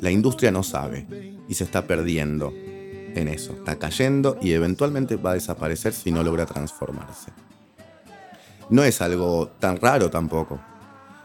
La 0.00 0.12
industria 0.12 0.52
no 0.52 0.62
sabe 0.62 1.04
y 1.48 1.54
se 1.54 1.64
está 1.64 1.88
perdiendo 1.88 2.52
en 2.54 3.26
eso. 3.26 3.54
Está 3.54 3.76
cayendo 3.76 4.38
y 4.40 4.52
eventualmente 4.52 5.16
va 5.16 5.32
a 5.32 5.34
desaparecer 5.34 5.92
si 5.92 6.12
no 6.12 6.22
logra 6.22 6.46
transformarse. 6.46 7.32
No 8.70 8.84
es 8.84 9.02
algo 9.02 9.48
tan 9.58 9.78
raro 9.80 10.08
tampoco. 10.08 10.60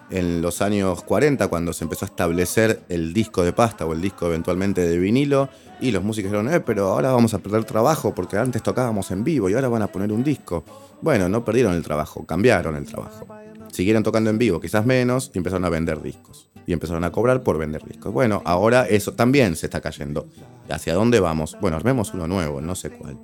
En 0.10 0.42
los 0.42 0.64
años 0.64 1.04
40, 1.04 1.48
cuando 1.48 1.74
se 1.74 1.84
empezó 1.84 2.06
a 2.06 2.10
establecer 2.10 2.82
el 2.90 3.14
disco 3.14 3.44
de 3.44 3.54
pasta 3.54 3.86
o 3.86 3.94
el 3.94 4.02
disco 4.02 4.26
eventualmente 4.26 4.82
de 4.82 4.98
vinilo, 4.98 5.48
y 5.80 5.92
los 5.92 6.04
músicos 6.04 6.32
dijeron, 6.32 6.52
eh, 6.52 6.60
pero 6.60 6.88
ahora 6.88 7.12
vamos 7.12 7.36
a 7.36 7.40
perder 7.40 7.66
trabajo 7.66 8.16
porque 8.16 8.38
antes 8.38 8.64
tocábamos 8.64 9.12
en 9.12 9.24
vivo 9.24 9.48
y 9.48 9.54
ahora 9.54 9.70
van 9.70 9.84
a 9.84 9.88
poner 9.88 10.12
un 10.12 10.24
disco. 10.24 10.64
Bueno, 11.02 11.30
no 11.30 11.46
perdieron 11.46 11.76
el 11.76 11.84
trabajo, 11.84 12.26
cambiaron 12.26 12.76
el 12.76 12.86
trabajo 12.86 13.28
siguieron 13.72 14.04
tocando 14.04 14.30
en 14.30 14.38
vivo, 14.38 14.60
quizás 14.60 14.86
menos, 14.86 15.32
y 15.34 15.38
empezaron 15.38 15.66
a 15.66 15.70
vender 15.70 16.02
discos. 16.02 16.50
Y 16.68 16.74
empezaron 16.74 17.04
a 17.04 17.12
cobrar 17.12 17.44
por 17.44 17.58
vender 17.58 17.84
discos. 17.84 18.14
Bueno, 18.14 18.42
ahora 18.46 18.88
eso 18.88 19.14
también 19.14 19.56
se 19.56 19.66
está 19.66 19.82
cayendo. 19.82 20.28
¿Hacia 20.70 20.94
dónde 20.94 21.20
vamos? 21.20 21.58
Bueno, 21.60 21.78
armemos 21.78 22.14
uno 22.14 22.28
nuevo, 22.28 22.62
no 22.62 22.76
sé 22.76 22.92
cuál. 22.92 23.18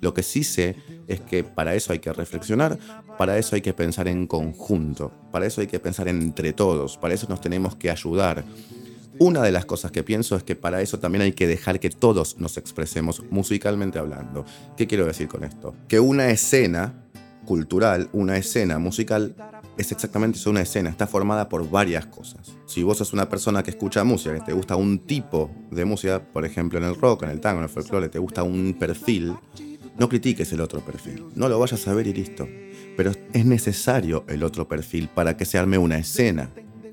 Lo 0.00 0.14
que 0.14 0.22
sí 0.22 0.44
sé 0.44 0.76
es 1.06 1.20
que 1.20 1.44
para 1.44 1.74
eso 1.74 1.92
hay 1.92 1.98
que 1.98 2.12
reflexionar, 2.12 2.78
para 3.18 3.36
eso 3.38 3.56
hay 3.56 3.62
que 3.62 3.74
pensar 3.74 4.08
en 4.08 4.26
conjunto, 4.26 5.12
para 5.32 5.46
eso 5.46 5.60
hay 5.60 5.66
que 5.66 5.80
pensar 5.80 6.08
entre 6.08 6.52
todos, 6.52 6.96
para 6.96 7.14
eso 7.14 7.26
nos 7.28 7.40
tenemos 7.40 7.76
que 7.76 7.90
ayudar. 7.90 8.44
Una 9.20 9.42
de 9.42 9.50
las 9.50 9.64
cosas 9.64 9.90
que 9.90 10.04
pienso 10.04 10.36
es 10.36 10.44
que 10.44 10.54
para 10.54 10.80
eso 10.80 11.00
también 11.00 11.22
hay 11.22 11.32
que 11.32 11.48
dejar 11.48 11.80
que 11.80 11.90
todos 11.90 12.38
nos 12.38 12.56
expresemos 12.56 13.24
musicalmente 13.30 13.98
hablando. 13.98 14.44
¿Qué 14.76 14.86
quiero 14.86 15.06
decir 15.06 15.26
con 15.26 15.42
esto? 15.42 15.74
Que 15.88 15.98
una 15.98 16.30
escena 16.30 17.07
cultural, 17.48 18.10
una 18.12 18.36
escena 18.36 18.78
musical, 18.78 19.34
es 19.78 19.90
exactamente 19.90 20.38
una 20.50 20.60
escena, 20.60 20.90
está 20.90 21.06
formada 21.06 21.48
por 21.48 21.70
varias 21.70 22.04
cosas. 22.04 22.54
Si 22.66 22.82
vos 22.82 22.98
sos 22.98 23.14
una 23.14 23.30
persona 23.30 23.62
que 23.62 23.70
escucha 23.70 24.04
música, 24.04 24.34
que 24.34 24.42
te 24.42 24.52
gusta 24.52 24.76
un 24.76 24.98
tipo 24.98 25.50
de 25.70 25.86
música, 25.86 26.22
por 26.22 26.44
ejemplo 26.44 26.78
en 26.78 26.84
el 26.84 26.94
rock, 26.94 27.22
en 27.22 27.30
el 27.30 27.40
tango, 27.40 27.60
en 27.60 27.64
el 27.64 27.70
folclore, 27.70 28.10
te 28.10 28.18
gusta 28.18 28.42
un 28.42 28.76
perfil, 28.78 29.34
no 29.98 30.10
critiques 30.10 30.52
el 30.52 30.60
otro 30.60 30.82
perfil, 30.82 31.24
no 31.36 31.48
lo 31.48 31.58
vayas 31.58 31.88
a 31.88 31.94
ver 31.94 32.06
y 32.06 32.12
listo. 32.12 32.46
Pero 32.98 33.12
es 33.32 33.46
necesario 33.46 34.26
el 34.28 34.42
otro 34.42 34.68
perfil 34.68 35.08
para 35.08 35.38
que 35.38 35.46
se 35.46 35.56
arme 35.56 35.78
una 35.78 35.96
escena. 35.96 36.50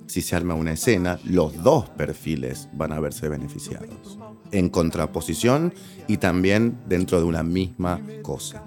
Si 0.07 0.21
se 0.21 0.37
arma 0.37 0.53
una 0.53 0.71
escena, 0.71 1.19
los 1.25 1.61
dos 1.63 1.89
perfiles 1.89 2.69
van 2.71 2.93
a 2.93 3.01
verse 3.01 3.27
beneficiados. 3.27 4.17
En 4.53 4.69
contraposición 4.69 5.73
y 6.07 6.15
también 6.15 6.77
dentro 6.87 7.19
de 7.19 7.25
una 7.25 7.43
misma 7.43 7.99
cosa. 8.21 8.63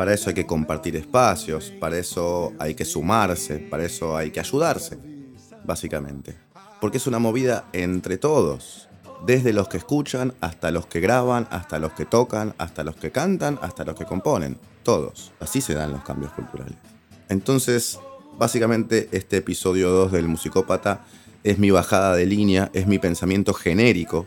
Para 0.00 0.14
eso 0.14 0.30
hay 0.30 0.34
que 0.34 0.46
compartir 0.46 0.96
espacios, 0.96 1.74
para 1.78 1.98
eso 1.98 2.54
hay 2.58 2.74
que 2.74 2.86
sumarse, 2.86 3.58
para 3.58 3.84
eso 3.84 4.16
hay 4.16 4.30
que 4.30 4.40
ayudarse, 4.40 4.98
básicamente. 5.62 6.38
Porque 6.80 6.96
es 6.96 7.06
una 7.06 7.18
movida 7.18 7.66
entre 7.74 8.16
todos, 8.16 8.88
desde 9.26 9.52
los 9.52 9.68
que 9.68 9.76
escuchan 9.76 10.32
hasta 10.40 10.70
los 10.70 10.86
que 10.86 11.00
graban, 11.00 11.46
hasta 11.50 11.78
los 11.78 11.92
que 11.92 12.06
tocan, 12.06 12.54
hasta 12.56 12.82
los 12.82 12.96
que 12.96 13.12
cantan, 13.12 13.58
hasta 13.60 13.84
los 13.84 13.94
que 13.94 14.06
componen, 14.06 14.56
todos. 14.84 15.32
Así 15.38 15.60
se 15.60 15.74
dan 15.74 15.92
los 15.92 16.02
cambios 16.02 16.32
culturales. 16.32 16.78
Entonces, 17.28 18.00
básicamente 18.38 19.10
este 19.12 19.36
episodio 19.36 19.90
2 19.90 20.12
del 20.12 20.28
Musicópata 20.28 21.04
es 21.44 21.58
mi 21.58 21.70
bajada 21.70 22.16
de 22.16 22.24
línea, 22.24 22.70
es 22.72 22.86
mi 22.86 22.98
pensamiento 22.98 23.52
genérico 23.52 24.24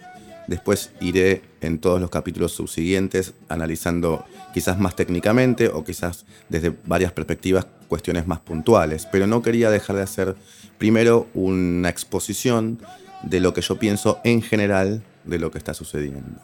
Después 0.47 0.91
iré 0.99 1.41
en 1.61 1.79
todos 1.79 2.01
los 2.01 2.09
capítulos 2.09 2.51
subsiguientes 2.51 3.33
analizando 3.47 4.25
quizás 4.53 4.77
más 4.77 4.95
técnicamente 4.95 5.69
o 5.69 5.83
quizás 5.83 6.25
desde 6.49 6.73
varias 6.85 7.11
perspectivas 7.13 7.65
cuestiones 7.87 8.27
más 8.27 8.39
puntuales, 8.39 9.07
pero 9.11 9.25
no 9.25 9.41
quería 9.41 9.69
dejar 9.69 9.95
de 9.95 10.01
hacer 10.01 10.35
primero 10.77 11.27
una 11.33 11.89
exposición 11.89 12.79
de 13.23 13.39
lo 13.39 13.53
que 13.53 13.61
yo 13.61 13.79
pienso 13.79 14.19
en 14.23 14.41
general 14.41 15.03
de 15.23 15.39
lo 15.39 15.51
que 15.51 15.57
está 15.57 15.73
sucediendo. 15.73 16.41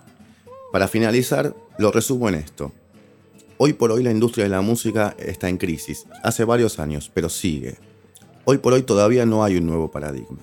Para 0.72 0.88
finalizar, 0.88 1.56
lo 1.78 1.92
resumo 1.92 2.30
en 2.30 2.36
esto. 2.36 2.72
Hoy 3.58 3.74
por 3.74 3.92
hoy 3.92 4.04
la 4.04 4.12
industria 4.12 4.46
de 4.46 4.50
la 4.50 4.62
música 4.62 5.16
está 5.20 5.50
en 5.50 5.58
crisis, 5.58 6.06
hace 6.24 6.46
varios 6.46 6.80
años, 6.80 7.12
pero 7.14 7.28
sigue. 7.28 7.78
Hoy 8.46 8.60
por 8.60 8.72
hoy 8.72 8.84
todavía 8.84 9.26
no 9.26 9.44
hay 9.44 9.58
un 9.58 9.66
nuevo 9.66 9.92
paradigma. 9.92 10.40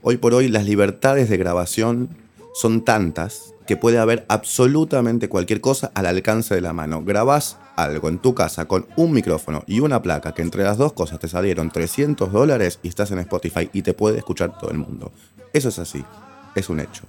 Hoy 0.00 0.16
por 0.16 0.32
hoy 0.32 0.48
las 0.48 0.64
libertades 0.64 1.28
de 1.28 1.36
grabación 1.36 2.08
son 2.58 2.82
tantas 2.82 3.54
que 3.68 3.76
puede 3.76 3.98
haber 3.98 4.26
absolutamente 4.28 5.28
cualquier 5.28 5.60
cosa 5.60 5.92
al 5.94 6.06
alcance 6.06 6.56
de 6.56 6.60
la 6.60 6.72
mano. 6.72 7.04
Grabás 7.04 7.56
algo 7.76 8.08
en 8.08 8.18
tu 8.18 8.34
casa 8.34 8.64
con 8.64 8.88
un 8.96 9.12
micrófono 9.12 9.62
y 9.68 9.78
una 9.78 10.02
placa 10.02 10.34
que 10.34 10.42
entre 10.42 10.64
las 10.64 10.76
dos 10.76 10.92
cosas 10.92 11.20
te 11.20 11.28
salieron 11.28 11.70
300 11.70 12.32
dólares 12.32 12.80
y 12.82 12.88
estás 12.88 13.12
en 13.12 13.20
Spotify 13.20 13.70
y 13.72 13.82
te 13.82 13.94
puede 13.94 14.18
escuchar 14.18 14.58
todo 14.58 14.72
el 14.72 14.78
mundo. 14.78 15.12
Eso 15.52 15.68
es 15.68 15.78
así, 15.78 16.04
es 16.56 16.68
un 16.68 16.80
hecho. 16.80 17.04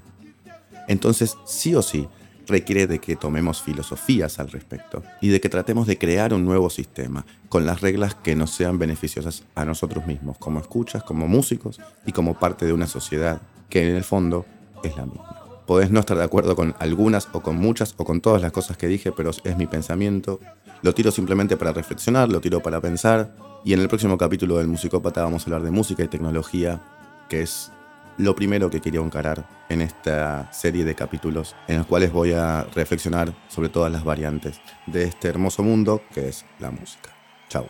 Entonces, 0.88 1.36
sí 1.46 1.74
o 1.74 1.82
sí, 1.82 2.08
requiere 2.46 2.86
de 2.86 3.00
que 3.00 3.16
tomemos 3.16 3.64
filosofías 3.64 4.38
al 4.38 4.52
respecto 4.52 5.02
y 5.20 5.30
de 5.30 5.42
que 5.42 5.50
tratemos 5.50 5.88
de 5.88 5.98
crear 5.98 6.32
un 6.32 6.46
nuevo 6.46 6.70
sistema 6.70 7.26
con 7.48 7.66
las 7.66 7.82
reglas 7.82 8.14
que 8.14 8.36
nos 8.36 8.52
sean 8.52 8.78
beneficiosas 8.78 9.46
a 9.56 9.66
nosotros 9.66 10.06
mismos, 10.06 10.38
como 10.38 10.60
escuchas, 10.60 11.02
como 11.02 11.28
músicos 11.28 11.82
y 12.06 12.12
como 12.12 12.38
parte 12.38 12.68
de 12.68 12.74
una 12.74 12.86
sociedad 12.86 13.42
que 13.68 13.90
en 13.90 13.96
el 13.96 14.04
fondo 14.04 14.46
es 14.84 14.96
la 14.98 15.06
misma. 15.06 15.36
Podés 15.66 15.92
no 15.92 16.00
estar 16.00 16.18
de 16.18 16.24
acuerdo 16.24 16.56
con 16.56 16.76
algunas 16.80 17.30
o 17.32 17.42
con 17.42 17.58
muchas 17.58 17.94
o 17.98 18.04
con 18.04 18.22
todas 18.22 18.42
las 18.42 18.52
cosas 18.52 18.76
que 18.76 18.88
dije, 18.88 19.12
pero 19.12 19.30
es 19.30 19.58
mi 19.58 19.68
pensamiento. 19.68 20.40
Lo 20.82 20.94
tiro 20.94 21.12
simplemente 21.12 21.58
para 21.58 21.74
reflexionar, 21.74 22.30
lo 22.30 22.42
tiro 22.42 22.62
para 22.62 22.82
pensar. 22.82 23.36
Y 23.64 23.74
en 23.74 23.82
el 23.82 23.88
próximo 23.88 24.18
capítulo 24.18 24.58
del 24.58 24.68
Musicópata 24.68 25.24
vamos 25.24 25.44
a 25.44 25.46
hablar 25.46 25.62
de 25.62 25.72
música 25.72 26.04
y 26.04 26.08
tecnología, 26.08 26.82
que 27.30 27.42
es 27.42 27.72
lo 28.18 28.36
primero 28.36 28.70
que 28.70 28.82
quería 28.82 29.00
encarar 29.00 29.48
en 29.70 29.82
esta 29.82 30.52
serie 30.52 30.84
de 30.84 30.94
capítulos 30.94 31.56
en 31.68 31.78
los 31.78 31.88
cuales 31.88 32.12
voy 32.12 32.34
a 32.34 32.64
reflexionar 32.76 33.34
sobre 33.48 33.70
todas 33.70 33.92
las 33.92 34.04
variantes 34.04 34.60
de 34.88 35.04
este 35.04 35.30
hermoso 35.30 35.64
mundo 35.64 36.02
que 36.14 36.28
es 36.28 36.46
la 36.60 36.70
música. 36.70 37.12
Chao. 37.48 37.70